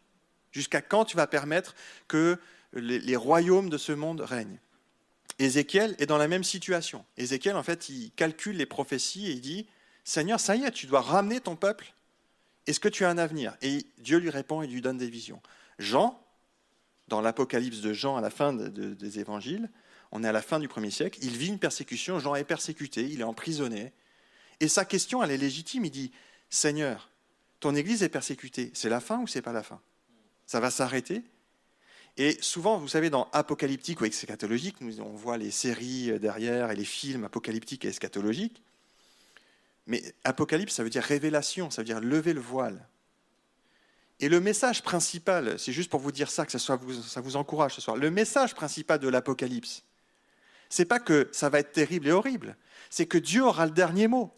[0.51, 1.75] Jusqu'à quand tu vas permettre
[2.07, 2.39] que
[2.73, 4.59] les, royaumes de ce monde règnent?
[5.37, 7.05] Ézéchiel est dans la même situation.
[7.17, 9.67] Ézéchiel, en fait, il calcule les prophéties et il dit
[10.03, 11.93] Seigneur, ça y est, tu dois ramener ton peuple.
[12.65, 13.55] Est-ce que tu as un avenir?
[13.61, 15.41] Et Dieu lui répond et lui donne des visions.
[15.77, 16.19] Jean,
[17.09, 19.69] dans l'Apocalypse de Jean à la fin des évangiles,
[20.11, 23.07] on est à la fin du premier siècle, il vit une persécution, Jean est persécuté,
[23.09, 23.91] il est emprisonné.
[24.59, 25.85] Et sa question, elle est légitime.
[25.85, 26.11] Il dit
[26.49, 27.09] Seigneur,
[27.59, 29.81] ton Église est persécutée, c'est la fin ou c'est pas la fin?
[30.45, 31.23] Ça va s'arrêter?
[32.17, 36.85] Et souvent, vous savez, dans apocalyptique ou eschatologique, on voit les séries derrière et les
[36.85, 38.63] films apocalyptiques et eschatologiques.
[39.85, 42.87] Mais apocalypse, ça veut dire révélation, ça veut dire lever le voile.
[44.19, 47.81] Et le message principal, c'est juste pour vous dire ça, que ça, vous, encourage ce
[47.81, 49.83] soir, le message principal de l'Apocalypse,
[50.69, 52.57] c'est pas que ça va être terrible et horrible,
[52.89, 54.33] c'est que Dieu aura le dernier mot,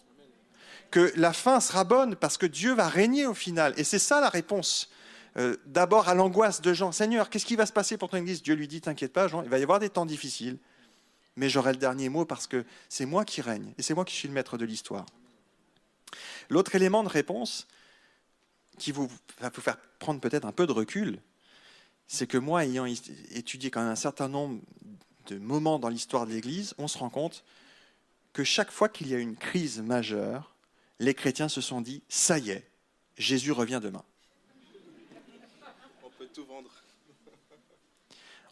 [0.92, 3.74] que la fin sera bonne parce que Dieu va régner au final.
[3.78, 4.90] Et c'est ça la réponse
[5.38, 6.92] euh, d'abord à l'angoisse de Jean.
[6.92, 8.44] Seigneur, qu'est-ce qui va se passer pour ton Église?
[8.44, 10.58] Dieu lui dit, t'inquiète pas, Jean, il va y avoir des temps difficiles,
[11.38, 14.16] mais j'aurai le dernier mot parce que c'est moi qui règne et c'est moi qui
[14.16, 15.06] suis le maître de l'histoire.
[16.50, 17.68] L'autre élément de réponse
[18.82, 19.08] qui vous,
[19.40, 21.22] va vous faire prendre peut-être un peu de recul,
[22.08, 24.60] c'est que moi, ayant étudié quand même un certain nombre
[25.28, 27.44] de moments dans l'histoire de l'Église, on se rend compte
[28.34, 30.56] que chaque fois qu'il y a une crise majeure,
[31.00, 32.68] les chrétiens se sont dit, ça y est,
[33.18, 34.04] Jésus revient demain.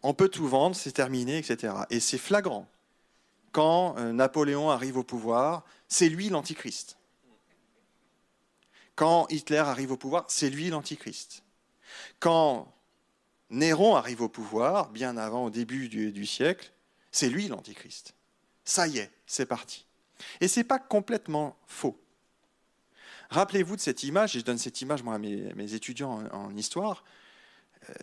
[0.04, 1.74] on peut tout vendre, c'est terminé, etc.
[1.90, 2.68] Et c'est flagrant.
[3.52, 6.99] Quand euh, Napoléon arrive au pouvoir, c'est lui l'antichrist.
[9.00, 11.44] Quand Hitler arrive au pouvoir, c'est lui l'antichrist.
[12.20, 12.76] Quand
[13.50, 16.74] Néron arrive au pouvoir, bien avant, au début du, siècle,
[17.10, 18.14] c'est lui l'antichrist.
[18.66, 19.86] Ça y est, c'est parti.
[20.42, 21.98] Et ce n'est pas complètement faux.
[23.30, 27.06] Rappelez-vous de cette image, et je donne cette image à mes, étudiants en histoire,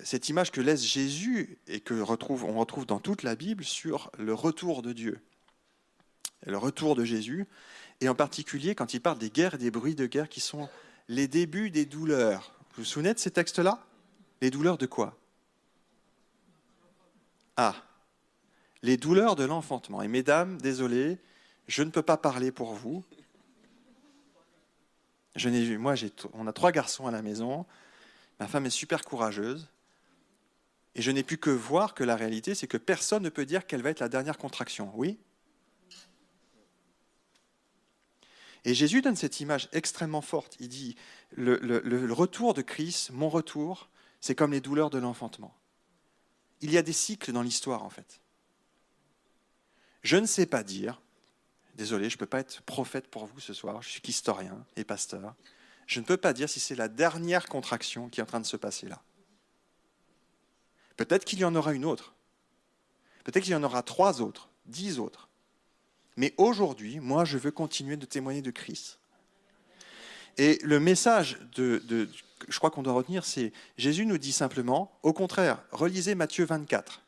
[0.02, 4.10] cette image que laisse Jésus et que retrouve, on retrouve dans toute la Bible sur
[4.18, 5.20] le retour de Dieu.
[6.46, 7.46] le retour de Jésus,
[8.00, 10.68] et en particulier quand il parle des guerres et des bruits de guerre qui sont
[11.08, 12.52] les débuts des douleurs.
[12.70, 13.84] Vous vous souvenez de ces textes-là?
[14.40, 15.16] Les douleurs de quoi?
[17.56, 17.74] Ah,
[18.82, 20.02] les douleurs de l'enfantement.
[20.02, 21.18] Et mesdames, désolé,
[21.66, 23.02] je ne peux pas parler pour vous.
[25.34, 25.94] Je n'ai, moi,
[26.32, 27.66] on a trois garçons à la maison.
[28.38, 29.68] Ma femme est super courageuse.
[30.94, 33.66] Et je n'ai pu que voir que la réalité, c'est que personne ne peut dire
[33.66, 34.92] quelle va être la dernière contraction.
[34.94, 35.18] Oui?
[38.66, 40.56] Et Jésus donne cette image extrêmement forte.
[40.58, 40.96] Il dit,
[41.36, 43.88] le, retour de Christ, mon retour,
[44.20, 45.56] c'est comme les douleurs de l'enfantement.
[46.60, 48.20] Il y a des cycles dans l'histoire, en fait.
[50.02, 51.00] Je ne sais pas dire,
[51.76, 54.82] désolé, je ne peux pas être prophète pour vous ce soir, je suis historien et
[54.82, 55.36] pasteur,
[55.86, 58.46] je ne peux pas dire si c'est la dernière contraction qui est en train de
[58.46, 59.00] se passer là.
[60.96, 62.14] Peut-être qu'il y en aura une autre.
[63.22, 65.25] Peut-être qu'il y en aura trois autres, dix autres.
[66.16, 68.98] Mais aujourd'hui, moi, je veux continuer de témoigner de Christ.
[70.38, 71.82] Et le message de,
[72.48, 77.02] je crois qu'on doit retenir, c'est Jésus nous dit simplement, au contraire, relisez Matthieu 24.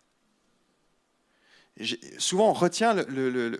[2.18, 2.96] Souvent, on retient,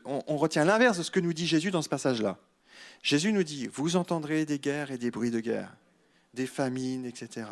[0.05, 2.39] on retient l'inverse de ce que nous dit Jésus dans ce passage-là.
[3.03, 5.73] Jésus nous dit, vous entendrez des guerres et des bruits de guerre,
[6.35, 7.47] des famines, etc.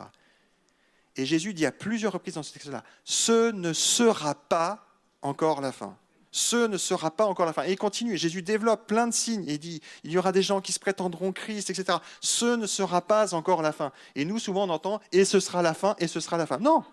[1.16, 4.86] Et Jésus dit à plusieurs reprises dans ce texte-là, ce ne sera pas
[5.22, 5.96] encore la fin.
[6.36, 7.64] Ce ne sera pas encore la fin.
[7.64, 10.32] Et il continue, et Jésus développe plein de signes, et il dit, il y aura
[10.32, 11.96] des gens qui se prétendront Christ, etc.
[12.20, 13.90] Ce ne sera pas encore la fin.
[14.16, 16.58] Et nous, souvent, on entend, et ce sera la fin, et ce sera la fin.
[16.58, 16.84] Non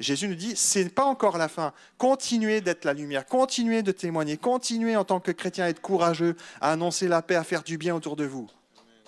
[0.00, 1.72] Jésus nous dit, c'est pas encore la fin.
[1.96, 6.34] Continuez d'être la lumière, continuez de témoigner, continuez en tant que chrétien à être courageux,
[6.60, 8.50] à annoncer la paix, à faire du bien autour de vous.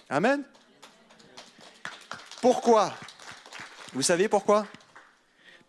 [0.09, 0.45] Amen?
[2.41, 2.95] Pourquoi?
[3.93, 4.69] Vous savez pourquoi?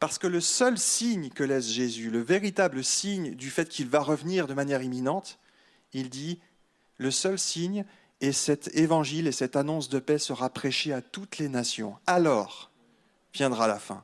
[0.05, 4.01] Parce que le seul signe que laisse Jésus, le véritable signe du fait qu'il va
[4.01, 5.39] revenir de manière imminente,
[5.93, 6.39] il dit,
[6.99, 7.85] le seul signe
[8.21, 11.97] est cet évangile et cette annonce de paix sera prêchée à toutes les nations.
[12.05, 12.69] Alors
[13.33, 14.03] viendra la fin.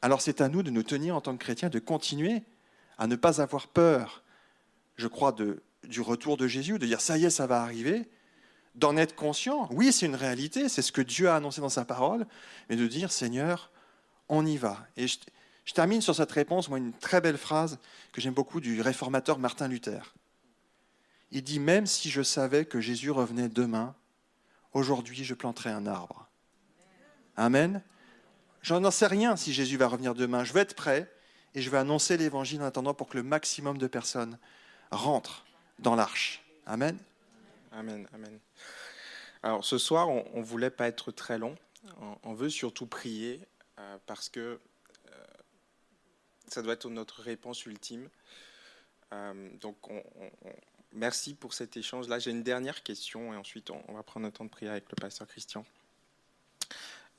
[0.00, 2.44] Alors c'est à nous de nous tenir en tant que chrétiens, de continuer
[2.96, 4.22] à ne pas avoir peur,
[4.94, 5.34] je crois,
[5.88, 8.08] du retour de Jésus, de dire ça y est, ça va arriver,
[8.76, 9.68] d'en être conscient.
[9.72, 12.28] Oui, c'est une réalité, c'est ce que Dieu a annoncé dans sa parole,
[12.68, 13.72] mais de dire Seigneur,
[14.30, 14.86] on y va.
[14.96, 15.18] Et je,
[15.74, 17.78] termine sur cette réponse, moi, une très belle phrase
[18.12, 20.14] que j'aime beaucoup du réformateur Martin Luther.
[21.30, 23.94] Il dit Même si je savais que Jésus revenait demain,
[24.72, 26.28] aujourd'hui je planterai un arbre.
[27.36, 27.82] Amen.
[28.62, 30.44] Je n'en sais rien si Jésus va revenir demain.
[30.44, 31.10] Je vais être prêt
[31.54, 34.38] et je vais annoncer l'évangile en attendant pour que le maximum de personnes
[34.90, 35.44] rentrent
[35.78, 36.42] dans l'arche.
[36.66, 36.96] Amen.
[37.72, 38.38] Amen, amen.
[39.42, 41.56] Alors ce soir, on ne voulait pas être très long.
[42.22, 43.40] On, veut surtout prier
[44.06, 44.40] parce que
[45.10, 45.24] euh,
[46.48, 48.08] ça doit être notre réponse ultime.
[49.12, 50.56] Euh, donc on- on- on-
[50.92, 52.08] merci pour cet échange.
[52.08, 54.90] Là, j'ai une dernière question et ensuite on, va prendre un temps de prière avec
[54.90, 55.64] le pasteur Christian.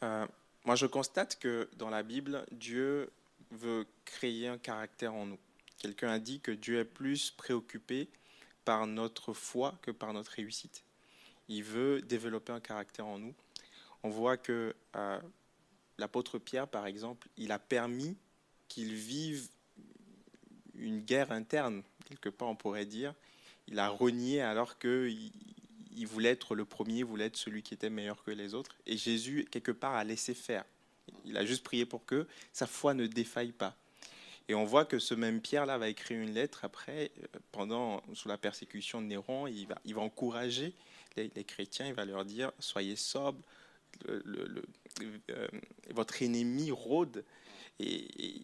[0.04, 0.26] Euh,
[0.65, 3.12] moi, je constate que dans la Bible, Dieu
[3.52, 5.39] veut créer un caractère en nous.
[5.78, 8.08] Quelqu'un a dit que Dieu est plus préoccupé
[8.65, 10.84] par notre foi que par notre réussite.
[11.47, 13.34] Il veut développer un caractère en nous.
[14.04, 15.19] On voit que euh,
[16.02, 18.18] l'apôtre Pierre, par exemple, il a permis
[18.68, 19.48] qu'il vive
[20.76, 23.14] une guerre interne, quelque part on pourrait dire.
[23.68, 25.32] Il a renié alors qu'il
[25.96, 28.76] il voulait être le premier, voulait être celui qui était meilleur que les autres.
[28.88, 30.66] Et Jésus, quelque part, a laissé faire.
[31.26, 33.76] Il a juste prié pour que sa foi ne défaille pas.
[34.48, 37.12] Et on voit que ce même Pierre-là va écrire une lettre après,
[37.52, 40.74] pendant, sous la persécution de Néron, il va, il va encourager
[41.16, 43.44] les, les chrétiens, il va leur dire, soyez sobres,
[44.10, 45.47] euh,
[45.91, 47.23] votre ennemi rôde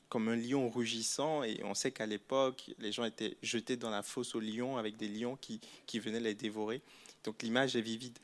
[0.09, 4.01] comme un lion rugissant, et on sait qu'à l'époque, les gens étaient jetés dans la
[4.01, 6.81] fosse aux lions avec des lions qui, qui venaient les dévorer.
[7.23, 8.17] Donc l'image est vivide.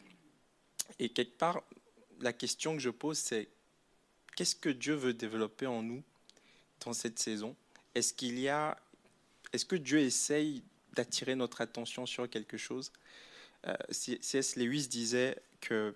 [0.99, 1.63] Et quelque part,
[2.21, 3.47] la question que je pose, c'est
[4.35, 6.03] qu'est-ce que Dieu veut développer en nous
[6.85, 7.55] dans cette saison?
[7.95, 8.77] Est-ce qu'il y a,
[9.51, 12.91] est-ce que Dieu essaye d'attirer notre attention sur quelque chose?
[13.67, 14.55] Euh, C.S.
[14.55, 15.95] Lewis disait que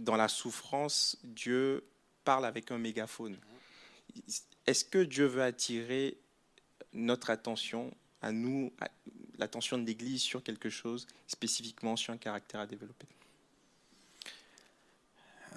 [0.00, 1.84] dans la souffrance, Dieu
[2.24, 3.36] parle avec un mégaphone.
[4.66, 6.18] Est-ce que Dieu veut attirer
[6.92, 8.72] notre attention à nous,
[9.38, 13.06] l'attention de l'Église sur quelque chose, spécifiquement sur un caractère à développer?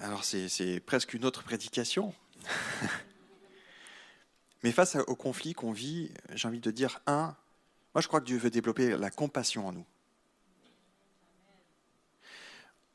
[0.00, 2.14] Alors c'est presque une autre prédication.
[4.62, 7.36] Mais face au conflit qu'on vit, j'ai envie de dire, un,
[7.94, 9.86] moi je crois que Dieu veut développer la compassion en nous.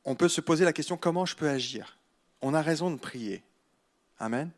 [0.06, 1.98] On peut se poser la question, comment je peux agir?
[2.42, 3.44] On a raison de prier.
[4.18, 4.52] Amen.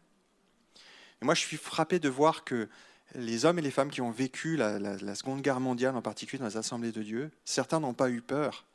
[1.22, 2.70] Et moi je suis frappé de voir que
[3.16, 6.48] les hommes et les femmes qui ont vécu la, Seconde Guerre mondiale, en particulier dans
[6.48, 8.66] les assemblées de Dieu, certains n'ont pas eu peur.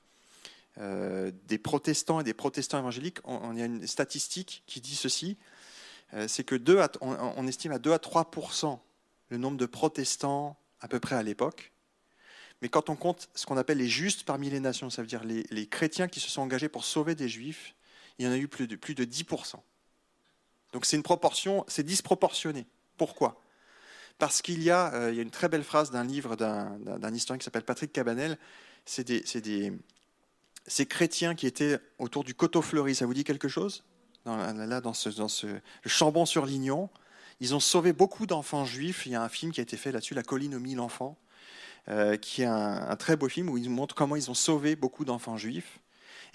[0.78, 5.38] Euh, des protestants et des protestants évangéliques, on, y a une statistique qui dit ceci,
[6.12, 6.56] euh, c'est que
[7.00, 8.30] on estime à 2 à 3
[9.30, 11.72] le nombre de protestants à peu près à l'époque.
[12.62, 15.22] Mais quand on compte ce qu'on appelle les justes parmi les nations, ça veut dire
[15.24, 17.74] les, chrétiens qui se sont engagés pour sauver des juifs,
[18.18, 19.24] il y en a eu plus de, plus de 10
[20.72, 22.66] Donc c'est une proportion, c'est disproportionné.
[22.96, 23.42] Pourquoi?
[24.18, 27.38] Parce qu'il y, a, euh, y a une très belle phrase d'un livre d'un, historien
[27.38, 28.38] qui s'appelle Patrick Cabanel.
[28.86, 29.72] C'est des, des,
[30.66, 33.84] ces chrétiens qui étaient autour du coteau fleuri, ça vous dit quelque chose?
[34.24, 36.88] Dans, Là, dans, ce, dans ce, le Chambon-sur-Lignon,
[37.40, 39.04] ils ont sauvé beaucoup d'enfants juifs.
[39.06, 41.18] Il y a un film qui a été fait là-dessus, La colline aux mille enfants,
[41.88, 45.04] euh, qui est un, très beau film où ils montrent comment ils ont sauvé beaucoup
[45.04, 45.78] d'enfants juifs.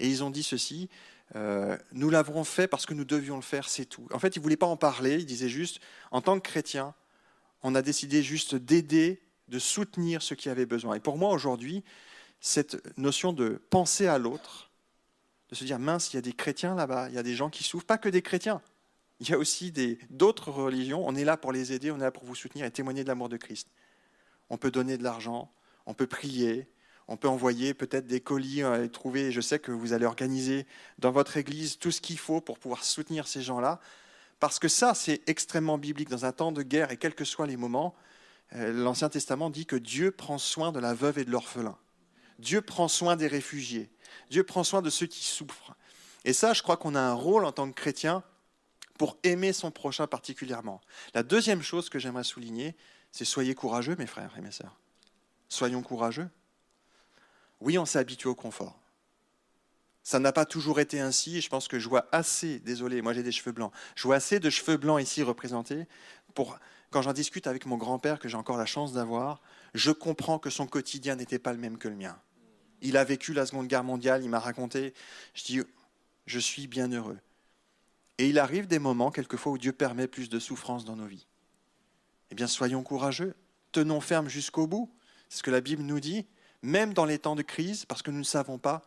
[0.00, 0.88] Et ils ont dit ceci
[1.36, 4.08] euh, Nous l'avons fait parce que nous devions le faire, c'est tout.
[4.12, 5.18] En fait, ils ne voulaient pas en parler.
[5.18, 5.80] Ils disaient juste
[6.10, 6.94] En tant que chrétien,
[7.62, 10.94] on a décidé juste d'aider, de soutenir ceux qui avaient besoin.
[10.94, 11.84] Et pour moi, aujourd'hui,
[12.40, 14.70] cette notion de penser à l'autre,
[15.50, 17.50] de se dire mince, il y a des chrétiens là-bas, il y a des gens
[17.50, 18.62] qui souffrent, pas que des chrétiens.
[19.20, 19.72] Il y a aussi
[20.10, 21.06] d'autres religions.
[21.06, 23.08] On est là pour les aider, on est là pour vous soutenir et témoigner de
[23.08, 23.68] l'amour de Christ.
[24.52, 25.50] On peut donner de l'argent,
[25.86, 26.68] on peut prier,
[27.08, 29.32] on peut envoyer peut-être des colis euh, et trouver.
[29.32, 30.66] Je sais que vous allez organiser
[30.98, 33.80] dans votre église tout ce qu'il faut pour pouvoir soutenir ces gens-là,
[34.40, 37.46] parce que ça, c'est extrêmement biblique dans un temps de guerre et quels que soient
[37.46, 37.94] les moments.
[38.54, 41.78] euh, L'Ancien Testament dit que Dieu prend soin de la veuve et de l'orphelin.
[42.38, 43.90] Dieu prend soin des réfugiés.
[44.28, 45.74] Dieu prend soin de ceux qui souffrent.
[46.26, 48.22] Et ça, je crois qu'on a un rôle en tant que chrétien
[48.98, 50.82] pour aimer son prochain particulièrement.
[51.14, 52.76] La deuxième chose que j'aimerais souligner,
[53.12, 54.76] c'est soyez courageux, mes frères et mes sœurs.
[55.48, 56.28] Soyons courageux.
[57.60, 58.80] Oui, on s'est habitué au confort.
[60.02, 63.22] Ça n'a pas toujours été ainsi, je pense que je vois assez, désolé, moi j'ai
[63.22, 65.86] des cheveux blancs, je vois assez de cheveux blancs ici représentés
[66.34, 66.58] pour,
[66.90, 69.40] quand j'en discute avec mon grand-père, que j'ai encore la chance d'avoir,
[69.74, 72.18] je comprends que son quotidien n'était pas le même que le mien.
[72.80, 74.92] Il a vécu la Seconde Guerre mondiale, il m'a raconté,
[75.34, 75.60] je dis,
[76.26, 77.18] je suis bien heureux.
[78.18, 81.26] Et il arrive des moments, quelquefois, où Dieu permet plus de souffrance dans nos vies.
[82.32, 83.34] Eh bien, soyons courageux,
[83.72, 84.90] tenons ferme jusqu'au bout.
[85.28, 86.26] C'est ce que la Bible nous dit,
[86.62, 88.80] même dans les temps de crise, parce que nous ne savons pas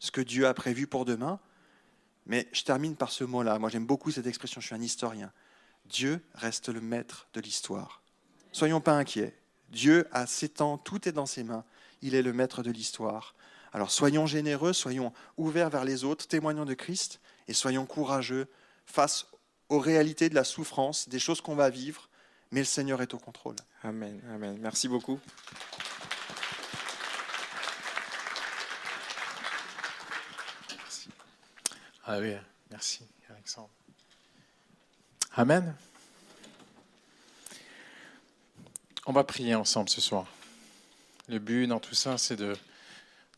[0.00, 1.38] ce que Dieu a prévu pour demain.
[2.26, 3.60] Mais je termine par ce mot-là.
[3.60, 5.30] Moi, j'aime beaucoup cette expression, je suis un historien.
[5.84, 8.02] Dieu reste le maître de l'histoire.
[8.50, 9.38] Soyons pas inquiets.
[9.68, 11.64] Dieu a ses temps, tout est dans ses mains.
[12.00, 13.36] Il est le maître de l'histoire.
[13.72, 18.48] Alors soyons généreux, soyons ouverts vers les autres, témoignons de Christ et soyons courageux
[18.86, 19.28] face
[19.68, 22.08] aux réalités de la souffrance, des choses qu'on va vivre,
[22.52, 23.56] mais le Seigneur est au contrôle.
[23.82, 24.56] Amen, amen.
[24.60, 25.18] Merci beaucoup.
[32.04, 32.40] Alléluia.
[32.70, 33.70] Merci, Alexandre.
[35.34, 35.74] Amen.
[39.06, 40.26] On va prier ensemble ce soir.
[41.28, 42.54] Le but dans tout ça, c'est de,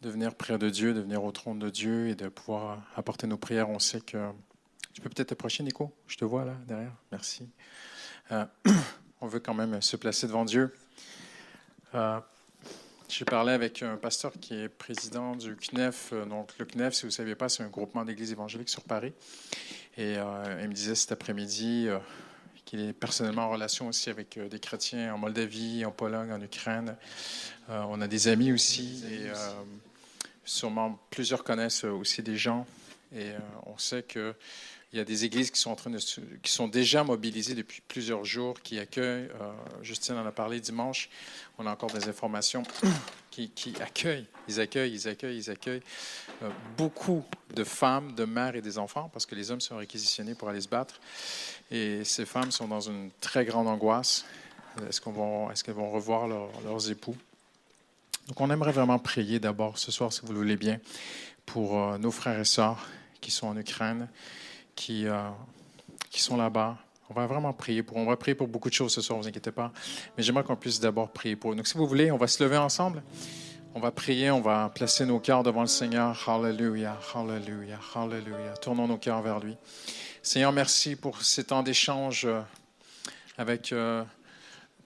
[0.03, 3.27] de venir près de Dieu, de venir au trône de Dieu et de pouvoir apporter
[3.27, 3.71] nos prières.
[3.71, 4.31] On sait que...
[4.93, 5.93] Tu peux peut-être t'approcher, Nico?
[6.07, 6.93] Je te vois là, derrière.
[7.13, 7.49] Merci.
[8.33, 8.45] Euh,
[9.25, 10.71] on veut quand même se placer devant Dieu.
[11.95, 12.21] Euh,
[13.09, 16.13] j'ai parlé avec un pasteur qui est président du CNEF.
[16.29, 19.15] Donc, le CNEF, si vous ne saviez pas, c'est un groupement d'églises évangéliques sur Paris.
[19.97, 21.99] Et euh, il me disait cet après-midi euh,
[22.67, 26.95] qu'il est personnellement en relation aussi avec des chrétiens en Moldavie, en Pologne, en Ukraine.
[27.69, 29.05] On a des amis aussi.
[29.11, 29.31] Et
[30.45, 32.67] sûrement plusieurs connaissent aussi des gens.
[33.15, 33.31] Et
[33.65, 34.35] on sait que.
[34.95, 39.29] Il y a des églises qui sont, déjà mobilisées depuis plusieurs jours, qui accueillent.
[39.41, 41.09] euh, Justine en a parlé dimanche.
[41.59, 42.63] On a encore des informations
[43.33, 44.29] qui, accueillent.
[44.47, 45.83] Ils accueillent, ils accueillent, ils accueillent
[46.45, 47.25] euh, beaucoup
[47.57, 50.61] de femmes, de mères et des enfants, parce que les hommes sont réquisitionnés pour aller
[50.61, 51.01] se battre.
[51.73, 54.25] Et ces femmes sont dans une très grande angoisse.
[54.89, 57.17] Est-ce qu'elles vont revoir leur- leurs époux?
[58.29, 60.79] Donc, on aimerait vraiment prier d'abord ce soir, si vous le voulez bien,
[61.47, 62.87] pour euh, nos frères et sœurs
[63.21, 64.09] qui sont en Ukraine,
[64.75, 65.29] qui, euh,
[66.11, 66.77] qui sont là-bas.
[67.11, 67.97] On va vraiment prier pour.
[67.97, 69.73] On va prier pour beaucoup de choses ce soir, ne vous inquiétez pas.
[70.17, 71.55] Mais j'aimerais qu'on puisse d'abord prier pour.
[71.55, 73.03] Donc, si vous voulez, on va se lever ensemble.
[73.77, 76.29] On va prier, on va placer nos cœurs devant le Seigneur.
[76.29, 78.55] Hallelujah, hallelujah, hallelujah.
[78.63, 79.57] Tournons nos cœurs vers lui.
[80.23, 82.41] Seigneur, merci pour ces temps d'échange euh,
[83.37, 84.05] avec euh,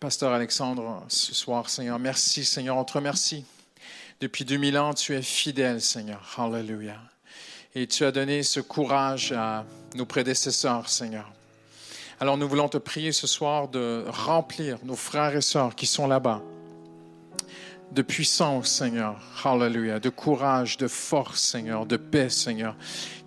[0.00, 1.98] Pasteur Alexandre ce soir, Seigneur.
[1.98, 3.44] Merci, Seigneur, on te remercie.
[4.20, 6.22] Depuis 2000 ans, tu es fidèle, Seigneur.
[6.36, 7.00] Hallelujah.
[7.74, 11.30] Et tu as donné ce courage à nos prédécesseurs, Seigneur.
[12.20, 16.06] Alors nous voulons te prier ce soir de remplir nos frères et sœurs qui sont
[16.06, 16.42] là-bas
[17.92, 19.16] de puissance, Seigneur.
[19.44, 19.98] Hallelujah.
[19.98, 21.86] De courage, de force, Seigneur.
[21.86, 22.76] De paix, Seigneur.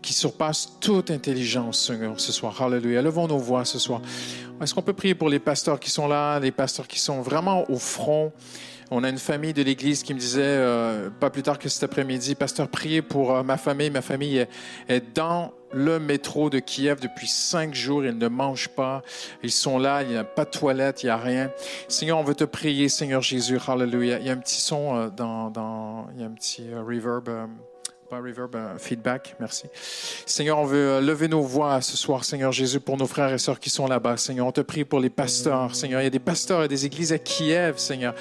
[0.01, 2.61] Qui surpasse toute intelligence, Seigneur, ce soir.
[2.61, 3.01] Hallelujah.
[3.01, 4.01] Levons nos voix ce soir.
[4.61, 7.69] Est-ce qu'on peut prier pour les pasteurs qui sont là, les pasteurs qui sont vraiment
[7.71, 8.31] au front?
[8.93, 11.83] On a une famille de l'Église qui me disait, euh, pas plus tard que cet
[11.83, 13.89] après-midi, Pasteur, priez pour euh, ma famille.
[13.89, 14.45] Ma famille
[14.89, 18.03] est, dans le métro de Kiev depuis cinq jours.
[18.03, 19.01] Ils ne mangent pas.
[19.43, 20.03] Ils sont là.
[20.03, 21.03] Il n'y a pas de toilette.
[21.03, 21.51] Il n'y a rien.
[21.87, 23.57] Seigneur, on veut te prier, Seigneur Jésus.
[23.65, 24.19] Hallelujah.
[24.19, 27.29] Il y a un petit son euh, dans, dans- il y a un petit reverb.
[28.11, 29.67] Pas reverb, feedback, merci.
[30.25, 33.37] Seigneur, on veut euh, lever nos voix ce soir, Seigneur Jésus, pour nos frères et
[33.37, 34.17] sœurs qui sont là-bas.
[34.17, 35.73] Seigneur, on te prie pour les pasteurs.
[35.73, 38.13] Seigneur, il y a des pasteurs et des églises à Kiev, Seigneur.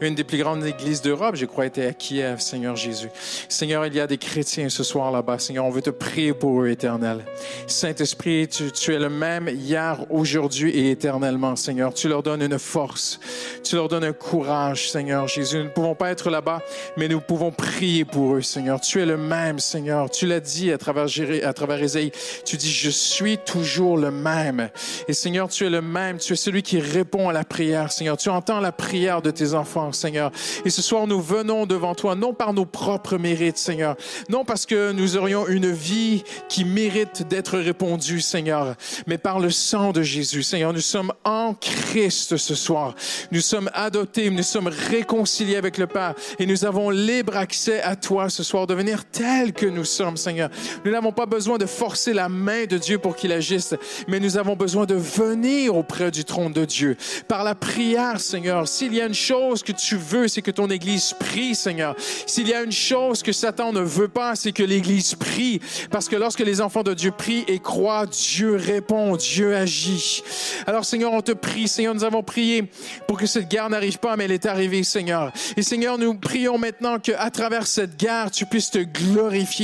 [0.00, 3.08] Une des plus grandes églises d'Europe, je crois, était à Kiev, Seigneur Jésus.
[3.48, 5.38] Seigneur, il y a des chrétiens ce soir là-bas.
[5.38, 7.24] Seigneur, on veut te prier pour eux, éternel.
[7.68, 11.94] Saint-Esprit, tu, tu es le même hier, aujourd'hui et éternellement, Seigneur.
[11.94, 13.20] Tu leur donnes une force.
[13.62, 15.58] Tu leur donnes un courage, Seigneur Jésus.
[15.58, 16.62] Nous ne pouvons pas être là-bas,
[16.96, 18.80] mais nous pouvons prier pour eux, Seigneur.
[18.80, 19.16] Tu es le
[19.58, 20.10] Seigneur.
[20.10, 21.06] Tu l'as dit à travers,
[21.44, 22.10] à travers Ésaïe.
[22.44, 24.70] Tu dis, je suis toujours le même.
[25.08, 26.18] Et Seigneur, tu es le même.
[26.18, 28.16] Tu es celui qui répond à la prière, Seigneur.
[28.16, 30.30] Tu entends la prière de tes enfants, Seigneur.
[30.64, 33.96] Et ce soir, nous venons devant toi, non par nos propres mérites, Seigneur.
[34.28, 38.74] Non parce que nous aurions une vie qui mérite d'être répondue, Seigneur,
[39.06, 40.72] mais par le sang de Jésus, Seigneur.
[40.72, 42.94] Nous sommes en Christ ce soir.
[43.30, 47.96] Nous sommes adoptés, nous sommes réconciliés avec le Père et nous avons libre accès à
[47.96, 50.50] toi ce soir de venir tels que nous sommes, Seigneur.
[50.84, 53.74] Nous n'avons pas besoin de forcer la main de Dieu pour qu'il agisse,
[54.06, 56.96] mais nous avons besoin de venir auprès du trône de Dieu
[57.26, 58.68] par la prière, Seigneur.
[58.68, 61.96] S'il y a une chose que tu veux, c'est que ton Église prie, Seigneur.
[62.26, 65.60] S'il y a une chose que Satan ne veut pas, c'est que l'Église prie.
[65.90, 70.22] Parce que lorsque les enfants de Dieu prient et croient, Dieu répond, Dieu agit.
[70.66, 72.70] Alors, Seigneur, on te prie, Seigneur, nous avons prié
[73.08, 75.32] pour que cette guerre n'arrive pas, mais elle est arrivée, Seigneur.
[75.56, 79.15] Et Seigneur, nous prions maintenant qu'à travers cette guerre, tu puisses te glorifier,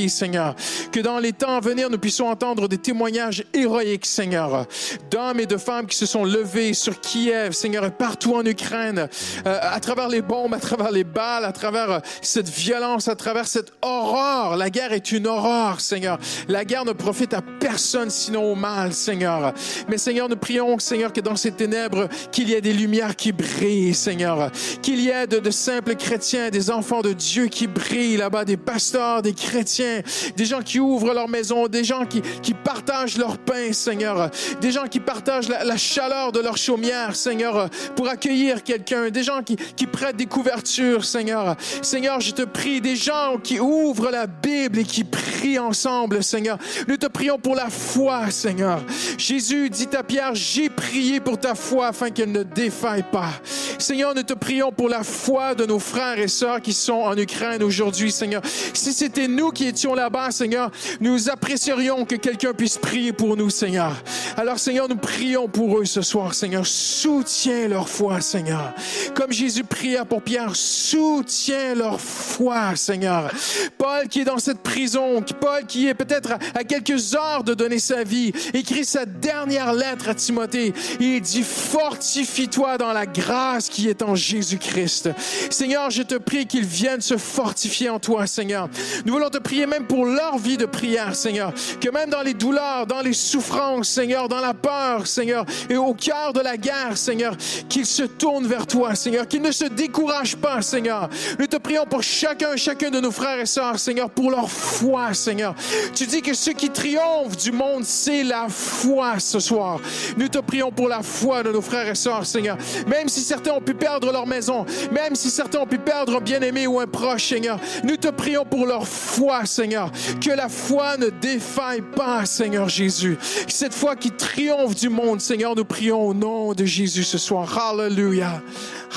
[0.07, 0.55] Seigneur.
[0.91, 4.65] Que dans les temps à venir, nous puissions entendre des témoignages héroïques, Seigneur,
[5.11, 9.07] d'hommes et de femmes qui se sont levés sur Kiev, Seigneur, et partout en Ukraine,
[9.45, 13.15] euh, à travers les bombes, à travers les balles, à travers euh, cette violence, à
[13.15, 14.57] travers cette horreur.
[14.57, 16.17] La guerre est une horreur, Seigneur.
[16.47, 19.53] La guerre ne profite à personne sinon au mal, Seigneur.
[19.87, 23.31] Mais Seigneur, nous prions, Seigneur, que dans ces ténèbres, qu'il y ait des lumières qui
[23.31, 24.51] brillent, Seigneur.
[24.81, 28.57] Qu'il y ait de, de simples chrétiens, des enfants de Dieu qui brillent là-bas, des
[28.57, 30.01] pasteurs, des chrétiens,
[30.35, 34.29] des gens qui ouvrent leur maison, des gens qui, qui partagent leur pain, Seigneur.
[34.61, 39.09] Des gens qui partagent la, la chaleur de leur chaumière, Seigneur, pour accueillir quelqu'un.
[39.09, 41.55] Des gens qui, qui prêtent des couvertures, Seigneur.
[41.81, 46.57] Seigneur, je te prie, des gens qui ouvrent la Bible et qui prient ensemble, Seigneur.
[46.87, 48.81] Nous te prions pour la foi, Seigneur.
[49.17, 53.29] Jésus dit à Pierre, j'ai prié pour ta foi afin qu'elle ne défaille pas.
[53.77, 57.17] Seigneur, nous te prions pour la foi de nos frères et sœurs qui sont en
[57.17, 58.41] Ukraine aujourd'hui, Seigneur.
[58.73, 63.49] Si c'était nous qui étions là-bas, Seigneur, nous apprécierions que quelqu'un puisse prier pour nous,
[63.49, 63.93] Seigneur.
[64.37, 66.65] Alors, Seigneur, nous prions pour eux ce soir, Seigneur.
[66.65, 68.73] Soutiens leur foi, Seigneur.
[69.13, 73.31] Comme Jésus pria pour Pierre, soutiens leur foi, Seigneur.
[73.77, 77.79] Paul qui est dans cette prison, Paul qui est peut-être à quelques heures de donner
[77.79, 80.73] sa vie, écrit sa dernière lettre à Timothée.
[80.99, 85.09] Il dit, fortifie-toi dans la grâce qui est en Jésus-Christ.
[85.49, 88.69] Seigneur, je te prie qu'ils viennent se fortifier en toi, Seigneur.
[89.13, 91.53] Voulons te prier même pour leur vie de prière, Seigneur.
[91.79, 95.93] Que même dans les douleurs, dans les souffrances, Seigneur, dans la peur, Seigneur, et au
[95.93, 97.37] cœur de la guerre, Seigneur,
[97.69, 101.09] qu'ils se tournent vers toi, Seigneur, qu'ils ne se découragent pas, Seigneur.
[101.37, 105.13] Nous te prions pour chacun, chacun de nos frères et sœurs, Seigneur, pour leur foi,
[105.13, 105.53] Seigneur.
[105.93, 109.79] Tu dis que ce qui triomphe du monde, c'est la foi ce soir.
[110.17, 112.57] Nous te prions pour la foi de nos frères et sœurs, Seigneur.
[112.87, 116.21] Même si certains ont pu perdre leur maison, même si certains ont pu perdre un
[116.21, 119.02] bien-aimé ou un proche, Seigneur, nous te prions pour leur foi,
[119.45, 119.91] Seigneur.
[120.21, 123.17] Que la foi ne défaille pas, Seigneur Jésus.
[123.47, 127.57] Cette foi qui triomphe du monde, Seigneur, nous prions au nom de Jésus ce soir.
[127.57, 128.41] Hallelujah.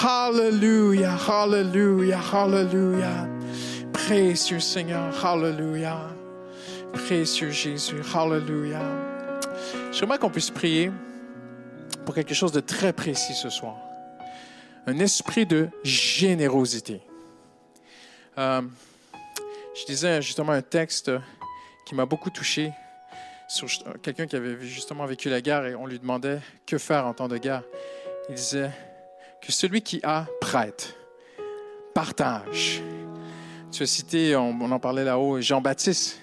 [0.02, 1.16] Hallelujah.
[1.28, 2.20] Hallelujah.
[2.32, 3.28] Hallelujah.
[3.92, 5.12] Précieux Seigneur.
[5.24, 6.08] Hallelujah.
[6.92, 8.02] Précieux Jésus.
[8.14, 8.82] Hallelujah.
[9.92, 10.90] J'aimerais qu'on puisse prier
[12.04, 13.76] pour quelque chose de très précis ce soir.
[14.86, 17.00] Un esprit de générosité.
[18.38, 18.62] Euh,
[19.76, 21.10] je disais justement un texte
[21.84, 22.72] qui m'a beaucoup touché
[23.48, 23.68] sur
[24.02, 27.28] quelqu'un qui avait justement vécu la guerre et on lui demandait que faire en temps
[27.28, 27.62] de guerre.
[28.28, 28.70] Il disait
[29.40, 30.96] que celui qui a prête,
[31.94, 32.82] partage.
[33.70, 36.20] Tu as cité, on, en parlait là-haut, Jean-Baptiste,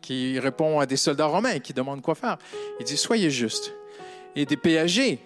[0.00, 2.38] qui répond à des soldats romains qui demandent quoi faire.
[2.78, 3.74] Il dit Soyez juste.
[4.36, 5.18] Et des péagers,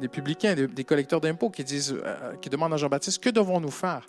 [0.00, 4.06] des publicains, des, collecteurs d'impôts qui, euh, qui demandent à Jean-Baptiste Que devons-nous faire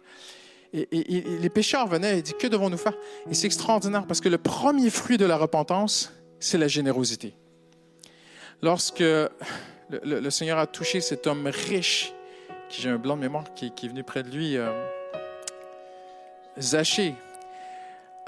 [0.73, 2.93] et, les pécheurs venaient et disent Que devons-nous faire?
[3.29, 7.35] Et c'est extraordinaire parce que le premier fruit de la repentance, c'est la générosité.
[8.61, 12.13] Lorsque le, Seigneur a touché cet homme riche,
[12.69, 14.71] qui j'ai un blanc de mémoire qui, est venu près de lui, euh,
[16.59, 17.15] Zachée.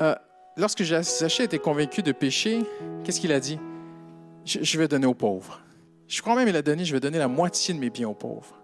[0.02, 0.16] Euh,
[0.58, 2.60] lorsque Zachée était convaincu de pécher,
[3.04, 3.60] qu'est-ce qu'il a dit?
[4.46, 5.62] Je, je vais donner aux pauvres.
[6.08, 8.14] Je crois même il a donné, je vais donner la moitié de mes biens aux
[8.14, 8.56] pauvres.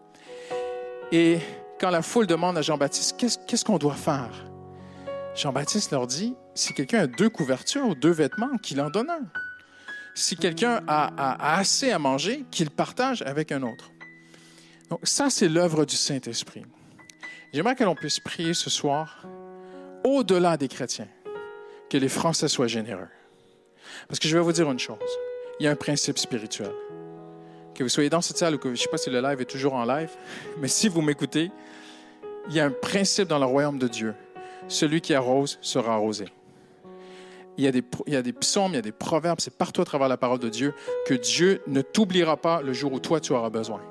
[1.11, 1.39] Et
[1.81, 4.29] quand la foule demande à Jean-Baptiste, qu'est-ce qu'on doit faire?
[5.35, 9.25] Jean-Baptiste leur dit, si quelqu'un a deux couvertures ou deux vêtements, qu'il en donne un.
[10.13, 13.91] Si quelqu'un a assez à manger, qu'il partage avec un autre.
[14.91, 16.65] Donc ça, c'est l'œuvre du Saint-Esprit.
[17.51, 19.25] J'aimerais que l'on puisse prier ce soir,
[20.03, 21.07] au-delà des chrétiens,
[21.89, 23.09] que les Français soient généreux.
[24.07, 24.99] Parce que je vais vous dire une chose,
[25.59, 26.71] il y a un principe spirituel.
[27.73, 29.41] Que vous soyez dans cette salle ou que je ne sais pas si le live
[29.41, 30.11] est toujours en live,
[30.59, 31.51] mais si vous m'écoutez,
[32.47, 34.13] il y a un principe dans le royaume de Dieu.
[34.67, 36.25] Celui qui arrose sera arrosé.
[37.57, 37.71] Il y, a
[38.21, 40.73] des, psaumes, il y a des proverbes, c'est partout à travers la parole de Dieu
[41.05, 43.81] que Dieu ne t'oubliera pas le jour où toi tu auras besoin.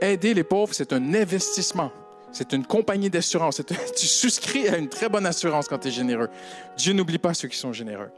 [0.00, 1.90] Aider les pauvres, c'est un investissement.
[2.30, 3.62] C'est une compagnie d'assurance.
[3.96, 6.28] Tu souscris à une très bonne assurance quand tu es généreux.
[6.76, 8.10] Dieu n'oublie pas ceux qui sont généreux.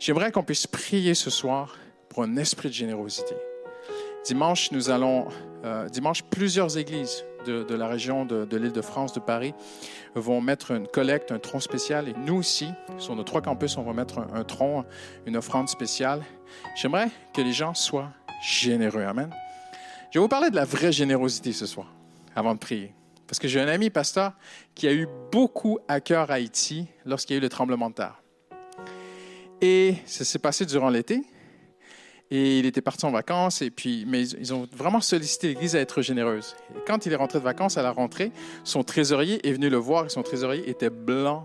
[0.00, 1.76] J'aimerais qu'on puisse prier ce soir
[2.08, 3.36] pour un esprit de générosité.
[4.24, 5.28] Dimanche, nous allons,
[5.64, 9.54] euh, dimanche, plusieurs églises de, la région de, l'île de France, de Paris,
[10.14, 12.08] vont mettre une collecte, un tronc spécial.
[12.08, 14.84] Et nous aussi, sur nos trois campus, on va mettre un, un tronc,
[15.26, 16.22] une offrande spéciale.
[16.74, 18.10] J'aimerais que les gens soient
[18.42, 19.02] généreux.
[19.02, 19.30] Amen.
[20.12, 21.86] Je vais vous parler de la vraie générosité ce soir,
[22.36, 22.94] avant de prier.
[23.26, 24.32] Parce que j'ai un ami pasteur
[24.74, 28.22] qui a eu beaucoup à cœur Haïti lorsqu'il y a eu le tremblement de terre.
[29.62, 31.22] Et ça s'est passé durant l'été.
[32.34, 35.80] Et il était parti en vacances, et puis, mais ils, ont vraiment sollicité l'Église à
[35.80, 36.56] être généreuse.
[36.74, 38.32] Et quand il est rentré de vacances à la rentrée,
[38.64, 41.44] son trésorier est venu le voir et son trésorier était blanc,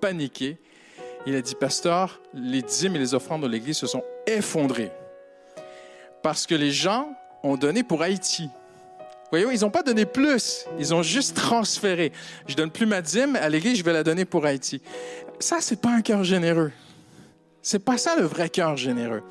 [0.00, 0.58] paniqué.
[1.26, 4.92] Il a dit, Pasteur, les dîmes et les offrandes de l'Église se sont effondrées
[6.22, 7.12] parce que les gens
[7.42, 8.48] ont donné pour Haïti.
[9.32, 12.12] Voyez, ils n'ont pas donné plus, ils ont juste transféré.
[12.46, 14.80] Je donne plus ma dîme à l'Église, je vais la donner pour Haïti.
[15.40, 16.70] Ça, c'est pas un cœur généreux.
[17.62, 19.24] C'est pas ça le vrai cœur généreux.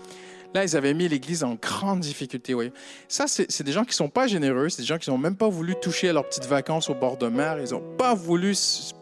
[0.53, 2.53] Là, ils avaient mis l'Église en grande difficulté.
[2.53, 2.73] Voyez.
[3.07, 5.47] Ça, c'est des gens qui sont pas généreux, c'est des gens qui n'ont même pas
[5.47, 7.57] voulu toucher à leurs petites vacances au bord de mer.
[7.65, 8.53] Ils n'ont pas voulu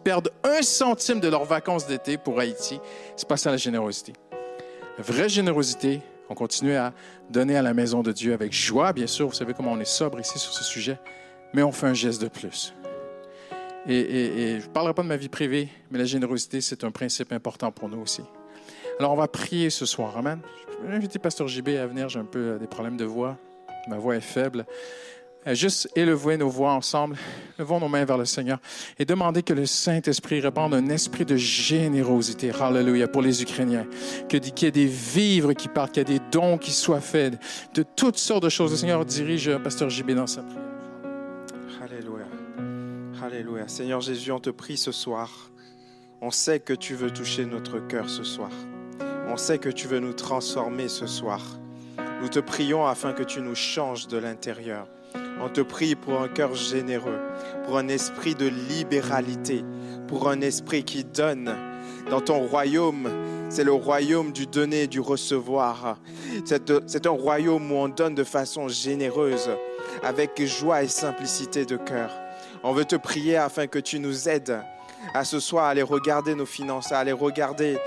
[0.04, 2.78] perdre un centime de leurs vacances d'été pour Haïti.
[3.16, 4.12] C'est pas ça la générosité.
[4.96, 6.92] La vraie générosité, on continue à
[7.30, 9.26] donner à la maison de Dieu avec joie, bien sûr.
[9.26, 10.98] Vous savez comment on est sobre ici sur ce sujet,
[11.52, 12.74] mais on fait un geste de plus.
[13.88, 16.84] Et, et- et je ne parlerai pas de ma vie privée, mais la générosité, c'est
[16.84, 18.22] un principe important pour nous aussi.
[19.00, 20.14] Alors, on va prier ce soir.
[20.18, 20.40] Amen.
[20.82, 22.10] Je vais inviter Pasteur JB à venir.
[22.10, 23.38] J'ai un peu euh, des problèmes de voix.
[23.88, 24.66] Ma voix est faible.
[25.46, 27.16] Euh, Juste élever nos voix ensemble.
[27.58, 28.58] Levons nos mains vers le Seigneur
[28.98, 32.50] et demander que le Saint-Esprit répande un esprit de générosité.
[32.50, 33.08] Hallelujah.
[33.08, 33.86] Pour les Ukrainiens.
[34.28, 37.40] Qu'il y ait des vivres qui partent, qu'il y ait des dons qui soient faits,
[37.72, 38.70] de toutes sortes de choses.
[38.70, 40.62] Le Seigneur dirige euh, Pasteur JB dans sa prière.
[41.82, 42.26] Alléluia.
[43.22, 43.66] Alléluia.
[43.66, 45.50] Seigneur Jésus, on te prie ce soir.
[46.20, 48.50] On sait que tu veux toucher notre cœur ce soir.
[49.32, 51.40] On sait que tu veux nous transformer ce soir.
[52.20, 54.88] Nous te prions afin que tu nous changes de l'intérieur.
[55.40, 57.20] On te prie pour un cœur généreux,
[57.64, 59.64] pour un esprit de libéralité,
[60.08, 61.54] pour un esprit qui donne.
[62.10, 63.08] Dans ton royaume,
[63.50, 66.00] c'est le royaume du donner et du recevoir.
[66.44, 69.48] C'est c'est un royaume où on donne de façon généreuse,
[70.02, 72.10] avec joie et simplicité de cœur.
[72.64, 74.60] On veut te prier afin que tu nous aides
[75.14, 77.78] à ce soir à aller regarder nos finances, à aller regarder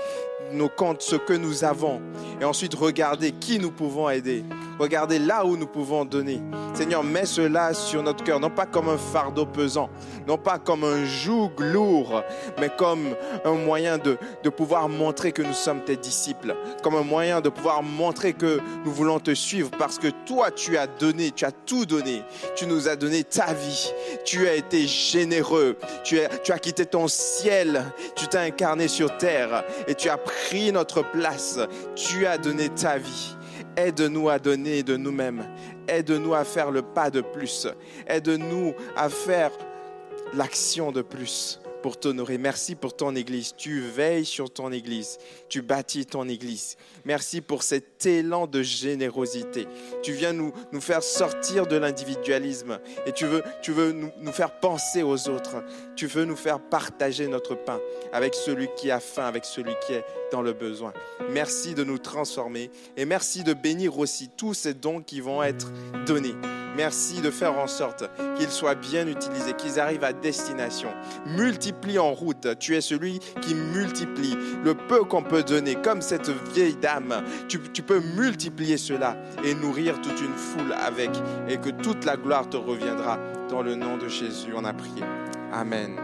[0.52, 2.00] nos comptes, ce que nous avons,
[2.40, 4.44] et ensuite regarder qui nous pouvons aider,
[4.78, 6.40] regarder là où nous pouvons donner.
[6.74, 9.90] Seigneur, mets cela sur notre cœur, non pas comme un fardeau pesant,
[10.26, 12.22] non pas comme un joug lourd,
[12.58, 13.14] mais comme
[13.44, 17.48] un moyen de, de pouvoir montrer que nous sommes tes disciples, comme un moyen de
[17.48, 21.52] pouvoir montrer que nous voulons te suivre, parce que toi, tu as donné, tu as
[21.52, 22.22] tout donné,
[22.56, 23.92] tu nous as donné ta vie,
[24.24, 27.84] tu as été généreux, tu as, tu as quitté ton ciel,
[28.16, 30.33] tu t'as incarné sur terre et tu as pris
[30.72, 31.58] notre place,
[31.94, 33.36] tu as donné ta vie.
[33.76, 35.44] Aide-nous à donner de nous-mêmes.
[35.88, 37.66] Aide-nous à faire le pas de plus.
[38.06, 39.50] Aide-nous à faire
[40.32, 42.38] l'action de plus pour t'honorer.
[42.38, 43.52] Merci pour ton Église.
[43.58, 45.18] Tu veilles sur ton Église.
[45.50, 46.78] Tu bâtis ton Église.
[47.04, 49.68] Merci pour cet élan de générosité.
[50.02, 54.32] Tu viens nous, nous faire sortir de l'individualisme et tu veux, tu veux nous, nous
[54.32, 55.62] faire penser aux autres.
[55.94, 57.80] Tu veux nous faire partager notre pain
[58.14, 60.04] avec celui qui a faim, avec celui qui est
[60.42, 60.92] le besoin.
[61.32, 65.70] Merci de nous transformer et merci de bénir aussi tous ces dons qui vont être
[66.06, 66.34] donnés.
[66.76, 68.04] Merci de faire en sorte
[68.36, 70.88] qu'ils soient bien utilisés, qu'ils arrivent à destination.
[71.26, 72.58] Multiplie en route.
[72.58, 77.22] Tu es celui qui multiplie le peu qu'on peut donner, comme cette vieille dame.
[77.48, 81.10] Tu, tu peux multiplier cela et nourrir toute une foule avec,
[81.48, 83.18] et que toute la gloire te reviendra.
[83.50, 85.04] Dans le nom de Jésus, on a prié.
[85.52, 85.96] Amen.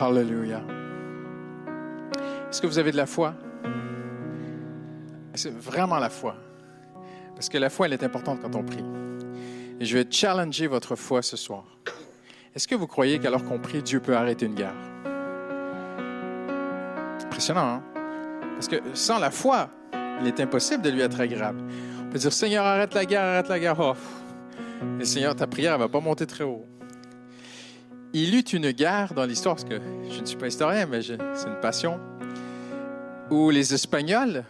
[0.00, 0.77] Hallelujah.
[2.50, 3.34] Est-ce que vous avez de la foi?
[5.34, 6.34] C'est vraiment la foi.
[7.34, 8.84] Parce que la foi, elle est importante quand on prie.
[9.78, 11.64] Et je vais challenger votre foi ce soir.
[12.54, 14.74] Est-ce que vous croyez qu'alors qu'on prie, Dieu peut arrêter une guerre?
[17.24, 17.82] Impressionnant, hein?
[18.54, 19.68] Parce que sans la foi,
[20.20, 21.60] il est impossible de lui être agréable.
[22.00, 23.78] On peut dire, Seigneur, arrête la guerre, arrête la guerre.
[23.78, 23.94] Oh.
[24.98, 26.66] Et Seigneur, ta prière ne va pas monter très haut.
[28.14, 29.78] Il eut une guerre dans l'histoire, parce que
[30.10, 32.00] je ne suis pas historien, mais c'est une passion,
[33.30, 34.44] où les Espagnols,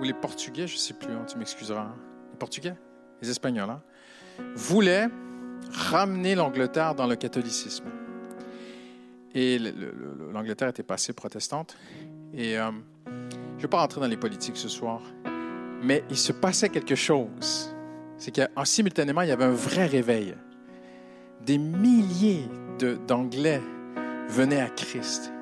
[0.00, 1.96] ou les Portugais, je ne sais plus, hein, tu m'excuseras, hein,
[2.32, 2.74] les Portugais,
[3.22, 3.82] les Espagnols, hein,
[4.54, 5.08] voulaient
[5.72, 7.84] ramener l'Angleterre dans le catholicisme.
[9.34, 11.76] Et le- le- le- l'Angleterre était passée protestante.
[12.32, 12.70] Et euh,
[13.06, 15.00] je ne vais pas rentrer dans les politiques ce soir,
[15.82, 17.74] mais il se passait quelque chose.
[18.16, 20.34] C'est qu'en simultanément, il y avait un vrai réveil.
[21.44, 22.48] Des milliers
[23.06, 23.60] d'Anglais
[24.28, 25.32] venaient à Christ.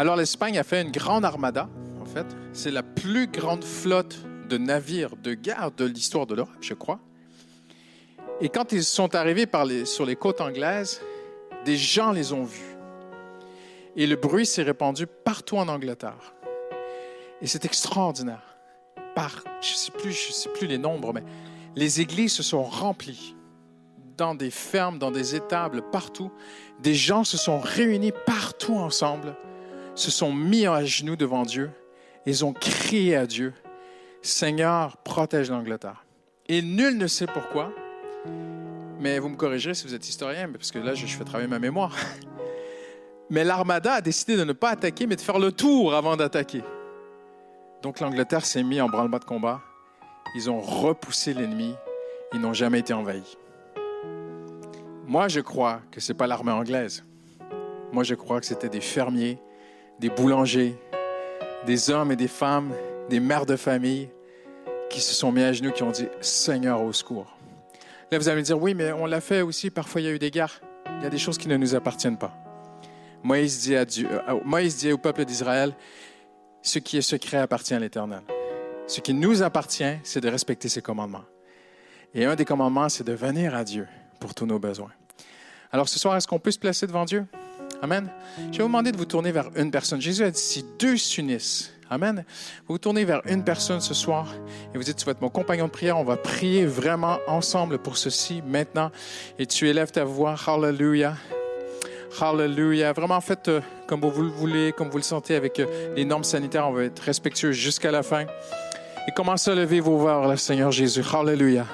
[0.00, 1.68] Alors l'Espagne a fait une grande armada,
[2.00, 2.24] en fait.
[2.54, 4.16] C'est la plus grande flotte
[4.48, 7.00] de navires de guerre de l'histoire de l'Europe, je crois.
[8.40, 9.46] Et quand ils sont arrivés
[9.84, 11.02] sur les côtes anglaises,
[11.66, 12.78] des gens les ont vus.
[13.94, 16.32] Et le bruit s'est répandu partout en Angleterre.
[17.42, 18.56] Et c'est extraordinaire.
[19.14, 21.24] Par, je ne sais, je sais plus les nombres, mais
[21.76, 23.36] les églises se sont remplies
[24.16, 26.32] dans des fermes, dans des étables, partout.
[26.82, 29.36] Des gens se sont réunis partout ensemble,
[29.94, 31.70] se sont mis à genoux devant Dieu.
[32.26, 33.54] Ils ont crié à Dieu,
[34.22, 36.04] Seigneur, protège l'Angleterre.
[36.48, 37.72] Et nul ne sait pourquoi,
[39.00, 41.58] mais vous me corrigerez si vous êtes historien, parce que là, je fais travailler ma
[41.58, 41.96] mémoire.
[43.30, 46.64] Mais l'armada a décidé de ne pas attaquer, mais de faire le tour avant d'attaquer.
[47.80, 49.60] Donc l'Angleterre s'est mise en branle-bas de combat.
[50.34, 51.76] Ils ont repoussé l'ennemi.
[52.32, 53.38] Ils n'ont jamais été envahis.
[55.06, 57.04] Moi, je crois que ce n'est pas l'armée anglaise.
[57.92, 59.38] Moi, je crois que c'était des fermiers,
[60.00, 60.76] des boulangers,
[61.66, 62.72] des hommes et des femmes,
[63.10, 64.08] des mères de famille
[64.88, 67.36] qui se sont mis à genoux, qui ont dit Seigneur au secours.
[68.10, 69.70] Là, vous allez me dire Oui, mais on l'a fait aussi.
[69.70, 70.60] Parfois, il y a eu des guerres.
[70.98, 72.34] Il y a des choses qui ne nous appartiennent pas.
[73.22, 75.74] Moïse dit, à Dieu, euh, Moïse dit au peuple d'Israël
[76.62, 78.22] Ce qui est secret appartient à l'Éternel.
[78.86, 81.24] Ce qui nous appartient, c'est de respecter ses commandements.
[82.14, 83.86] Et un des commandements, c'est de venir à Dieu
[84.18, 84.90] pour tous nos besoins.
[85.70, 87.26] Alors ce soir, est-ce qu'on peut se placer devant Dieu?
[87.82, 88.08] Amen.
[88.52, 90.00] Je vais vous demander de vous tourner vers une personne.
[90.00, 92.24] Jésus a dit, si deux s'unissent, Amen.
[92.68, 94.32] Vous vous tournez vers une personne ce soir
[94.72, 95.98] et vous dites, tu vas être mon compagnon de prière.
[95.98, 98.92] On va prier vraiment ensemble pour ceci maintenant.
[99.40, 100.36] Et tu élèves ta voix.
[100.46, 101.16] Hallelujah.
[102.20, 102.92] Hallelujah.
[102.92, 106.22] Vraiment, faites euh, comme vous le voulez, comme vous le sentez avec euh, les normes
[106.22, 106.68] sanitaires.
[106.68, 108.26] On va être respectueux jusqu'à la fin.
[109.08, 111.02] Et commencez à lever vos voix vers le Seigneur Jésus.
[111.12, 111.66] Hallelujah.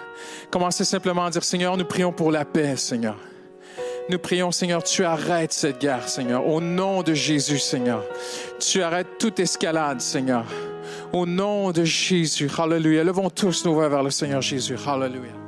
[0.50, 3.18] Commencez simplement à dire, Seigneur, nous prions pour la paix, Seigneur.
[4.08, 6.46] Nous prions, Seigneur, tu arrêtes cette guerre, Seigneur.
[6.46, 8.04] Au nom de Jésus, Seigneur.
[8.60, 10.44] Tu arrêtes toute escalade, Seigneur.
[11.12, 12.48] Au nom de Jésus.
[12.56, 13.02] Hallelujah.
[13.02, 14.76] Levons tous nos voix vers le Seigneur Jésus.
[14.86, 15.45] Hallelujah.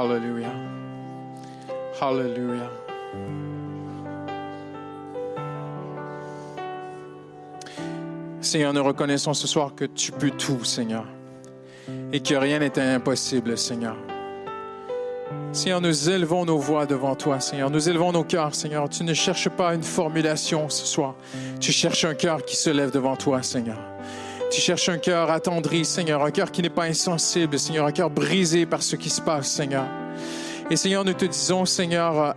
[0.00, 0.54] Hallelujah.
[2.00, 2.70] Hallelujah.
[8.40, 11.04] Seigneur, nous reconnaissons ce soir que tu peux tout, Seigneur,
[12.14, 13.94] et que rien n'est impossible, Seigneur.
[15.52, 17.68] Seigneur, nous élevons nos voix devant toi, Seigneur.
[17.68, 18.88] Nous élevons nos cœurs, Seigneur.
[18.88, 21.14] Tu ne cherches pas une formulation ce soir.
[21.60, 23.89] Tu cherches un cœur qui se lève devant toi, Seigneur.
[24.50, 28.10] Tu cherches un cœur attendri, Seigneur, un cœur qui n'est pas insensible, Seigneur, un cœur
[28.10, 29.86] brisé par ce qui se passe, Seigneur.
[30.70, 32.34] Et Seigneur, nous te disons, Seigneur,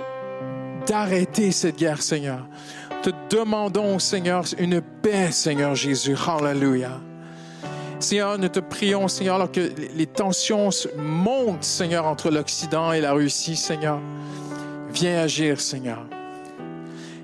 [0.85, 2.47] d'arrêter cette guerre, Seigneur.
[3.01, 6.15] Te demandons, Seigneur, une paix, Seigneur Jésus.
[6.27, 7.01] Hallelujah.
[7.99, 13.13] Seigneur, nous te prions, Seigneur, alors que les tensions montent, Seigneur, entre l'Occident et la
[13.13, 13.99] Russie, Seigneur.
[14.91, 16.05] Viens agir, Seigneur.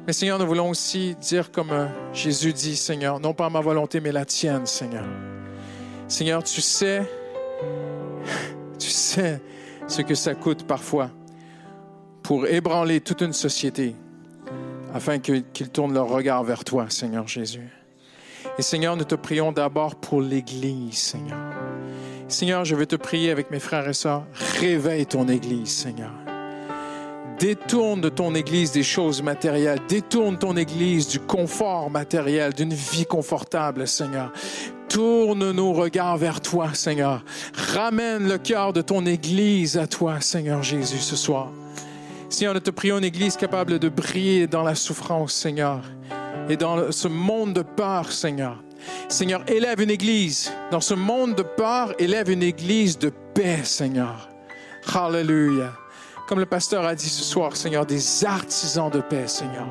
[0.09, 3.99] Mais Seigneur, nous voulons aussi dire comme euh, Jésus dit, Seigneur, non pas ma volonté,
[3.99, 5.05] mais la tienne, Seigneur.
[6.07, 7.07] Seigneur, tu sais,
[8.79, 9.39] tu sais
[9.87, 11.11] ce que ça coûte parfois
[12.23, 13.93] pour ébranler toute une société
[14.95, 17.69] afin qu'ils tournent leur regard vers toi, Seigneur Jésus.
[18.57, 21.37] Et Seigneur, nous te prions d'abord pour l'Église, Seigneur.
[22.27, 24.25] Seigneur, je veux te prier avec mes frères et sœurs,
[24.59, 26.13] réveille ton Église, Seigneur.
[27.39, 29.79] Détourne de ton Église des choses matérielles.
[29.87, 34.33] Détourne ton Église du confort matériel, d'une vie confortable, Seigneur.
[34.89, 37.23] Tourne nos regards vers toi, Seigneur.
[37.73, 41.49] Ramène le cœur de ton Église à toi, Seigneur Jésus, ce soir.
[42.27, 45.81] Seigneur, nous te prions une Église capable de briller dans la souffrance, Seigneur,
[46.49, 48.61] et dans ce monde de peur, Seigneur.
[49.07, 50.51] Seigneur, élève une Église.
[50.71, 54.27] Dans ce monde de peur, élève une Église de paix, Seigneur.
[54.93, 55.71] Hallelujah.
[56.29, 59.65] Comme le pasteur a dit ce soir, Seigneur, des artisans de paix, Seigneur.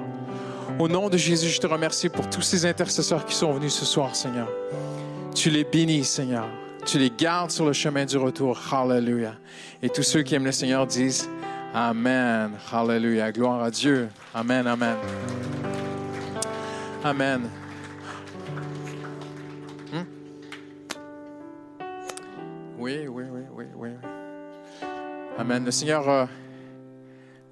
[0.81, 3.85] Au nom de Jésus, je te remercie pour tous ces intercesseurs qui sont venus ce
[3.85, 4.49] soir, Seigneur.
[5.37, 6.49] Tu les bénis, Seigneur.
[6.85, 8.59] Tu les gardes sur le chemin du retour.
[8.73, 9.37] Hallelujah.
[9.85, 11.29] Et tous ceux qui aiment le Seigneur disent
[11.73, 12.51] Amen.
[12.73, 13.31] Hallelujah.
[13.31, 14.09] Gloire à Dieu.
[14.35, 14.97] Amen, amen.
[17.05, 17.49] Amen.
[19.93, 20.03] Hmm?
[22.77, 23.91] Oui, oui, oui, oui, oui.
[25.39, 25.65] Amen.
[25.65, 26.27] Le Seigneur, euh,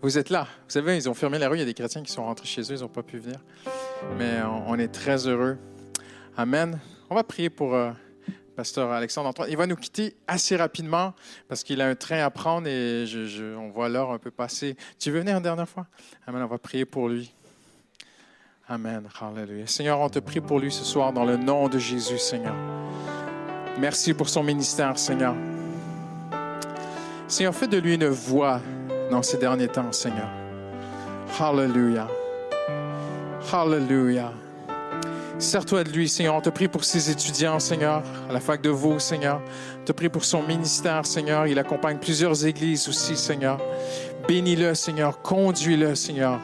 [0.03, 0.43] vous êtes là.
[0.67, 1.57] Vous savez, ils ont fermé la rue.
[1.57, 2.77] Il y a des chrétiens qui sont rentrés chez eux.
[2.77, 3.39] Ils n'ont pas pu venir.
[4.19, 5.59] Mais on, on est très heureux.
[6.37, 6.79] Amen.
[7.11, 7.91] On va prier pour euh,
[8.55, 9.49] Pasteur Alexandre Antoine.
[9.51, 11.15] Il va nous quitter assez rapidement
[11.49, 14.77] parce qu'il a un train à prendre et je- on voit l'heure un peu passer.
[14.99, 15.87] Tu veux venir une dernière fois?
[16.27, 16.43] Amen.
[16.43, 17.33] On va prier pour lui.
[18.69, 19.09] Amen.
[19.21, 19.67] Hallelujah.
[19.67, 22.55] Seigneur, on te prie pour lui ce soir dans le nom de Jésus, Seigneur.
[23.79, 25.35] Merci pour son ministère, Seigneur.
[27.29, 28.61] Seigneur, fais de lui une voix
[29.11, 30.29] dans ces derniers temps, Seigneur.
[31.39, 32.09] Hallelujah.
[33.53, 34.33] Hallelujah.
[35.39, 36.35] Sers-toi de lui, Seigneur.
[36.35, 39.43] On te prie pour ses étudiants, Seigneur, à la fac de Vaud, Seigneur.
[39.81, 41.47] On te prie pour son ministère, Seigneur.
[41.47, 43.59] Il accompagne plusieurs églises aussi, Seigneur.
[44.27, 45.21] Bénis-le, Seigneur.
[45.21, 46.41] Conduis-le, Seigneur.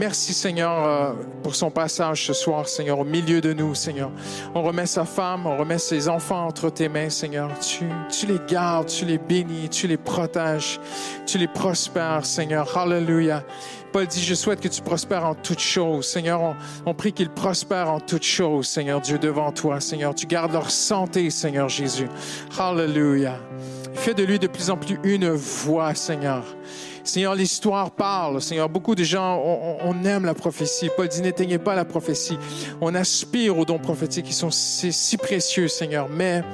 [0.00, 4.10] Merci, Seigneur, euh, pour son passage ce soir, Seigneur, au milieu de nous, Seigneur.
[4.54, 7.50] On remet sa femme, on remet ses enfants entre tes mains, Seigneur.
[7.58, 10.80] Tu, les gardes, tu les bénis, tu les protèges,
[11.26, 12.74] tu les prospères, Seigneur.
[12.78, 13.44] Hallelujah.
[13.92, 16.06] Paul dit, je souhaite que tu prospères en toutes choses.
[16.06, 20.14] Seigneur, on, on prie qu'ils prospèrent en toutes choses, Seigneur Dieu, devant toi, Seigneur.
[20.14, 22.08] Tu gardes leur santé, Seigneur Jésus.
[22.58, 23.38] Hallelujah.
[23.92, 26.44] Fais de lui de plus en plus une voix, Seigneur.
[27.10, 28.40] Seigneur, l'histoire parle.
[28.40, 30.90] Seigneur, beaucoup de gens, on, aime la prophétie.
[30.96, 32.38] Paul dit, n'éteignez pas la prophétie.
[32.80, 36.08] On aspire aux dons prophétiques qui sont si, précieux, Seigneur.
[36.08, 36.44] Mais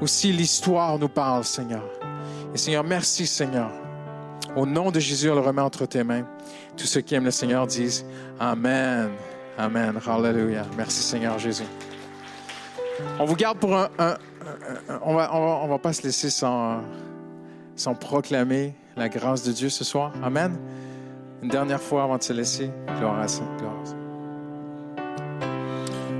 [0.00, 1.82] aussi l'histoire nous parle, Seigneur.
[2.54, 3.70] Et Seigneur, merci, Seigneur.
[4.56, 6.26] Au nom de Jésus, on le remet entre tes mains.
[6.78, 8.06] Tous ceux qui aiment le Seigneur disent
[8.40, 9.10] Amen.
[9.58, 10.00] Amen.
[10.06, 10.64] Hallelujah.
[10.78, 11.66] Merci, Seigneur Jésus.
[13.18, 14.16] On vous garde pour un- un-
[15.02, 16.80] on va, on va, on va pas se laisser sans,
[17.76, 20.12] sans proclamer la grâce de Dieu ce soir.
[20.22, 20.58] Amen.
[21.42, 22.70] Une dernière fois avant de se laisser.
[22.98, 23.42] Gloire à ça.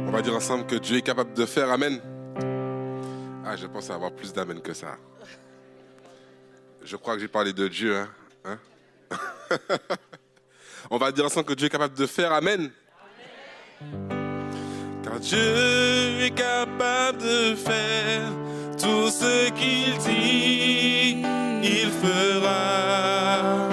[0.07, 2.01] On va dire ensemble que Dieu est capable de faire Amen.
[3.45, 4.97] Ah, je pense avoir plus d'Amen que ça.
[6.83, 7.97] Je crois que j'ai parlé de Dieu.
[7.97, 8.09] Hein?
[8.45, 8.59] Hein?
[10.91, 12.71] On va dire ensemble que Dieu est capable de faire Amen.
[15.03, 15.39] Car Dieu
[16.23, 18.23] est capable de faire
[18.79, 21.23] tout ce qu'il dit,
[21.63, 23.69] il fera.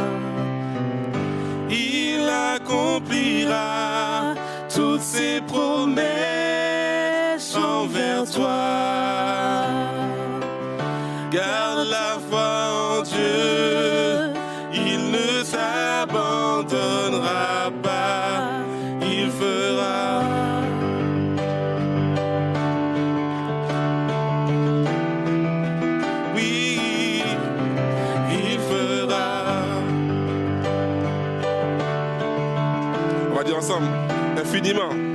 [1.70, 4.36] Il accomplira
[4.74, 6.08] toutes ses promesses
[7.56, 8.78] envers toi.
[33.54, 33.88] ensemble,
[34.38, 35.07] infiniment.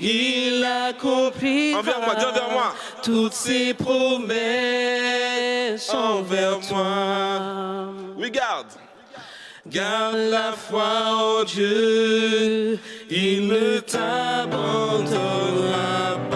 [0.00, 1.74] Il accomplit
[3.02, 4.34] toutes ses promesses
[5.90, 7.92] envers, envers moi.
[8.18, 8.66] Regarde.
[9.66, 12.78] Garde la foi en Dieu,
[13.08, 16.33] il ne t'abandonnera pas.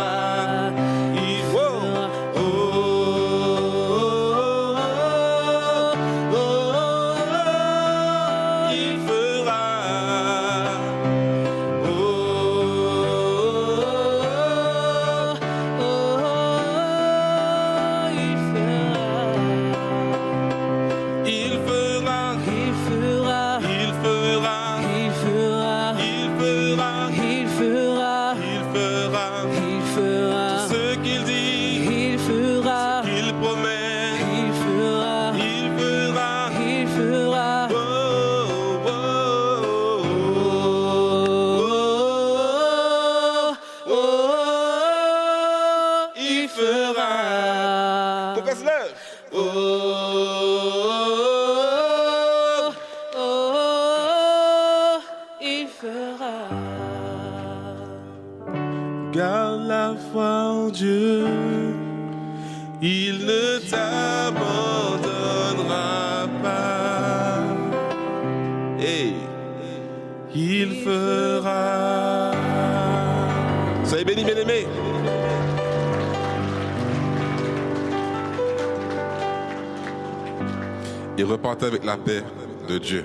[81.43, 82.23] Partez avec la paix
[82.69, 83.05] de Dieu.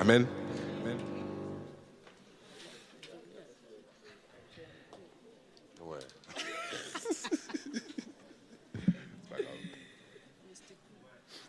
[0.00, 0.26] Amen.
[5.80, 5.98] Ouais.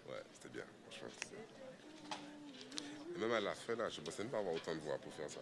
[0.07, 0.63] Ouais, c'était bien.
[0.91, 1.09] Franchement.
[3.19, 5.13] Même à la fin là, je ne pensais même pas avoir autant de voix pour
[5.13, 5.39] faire ça.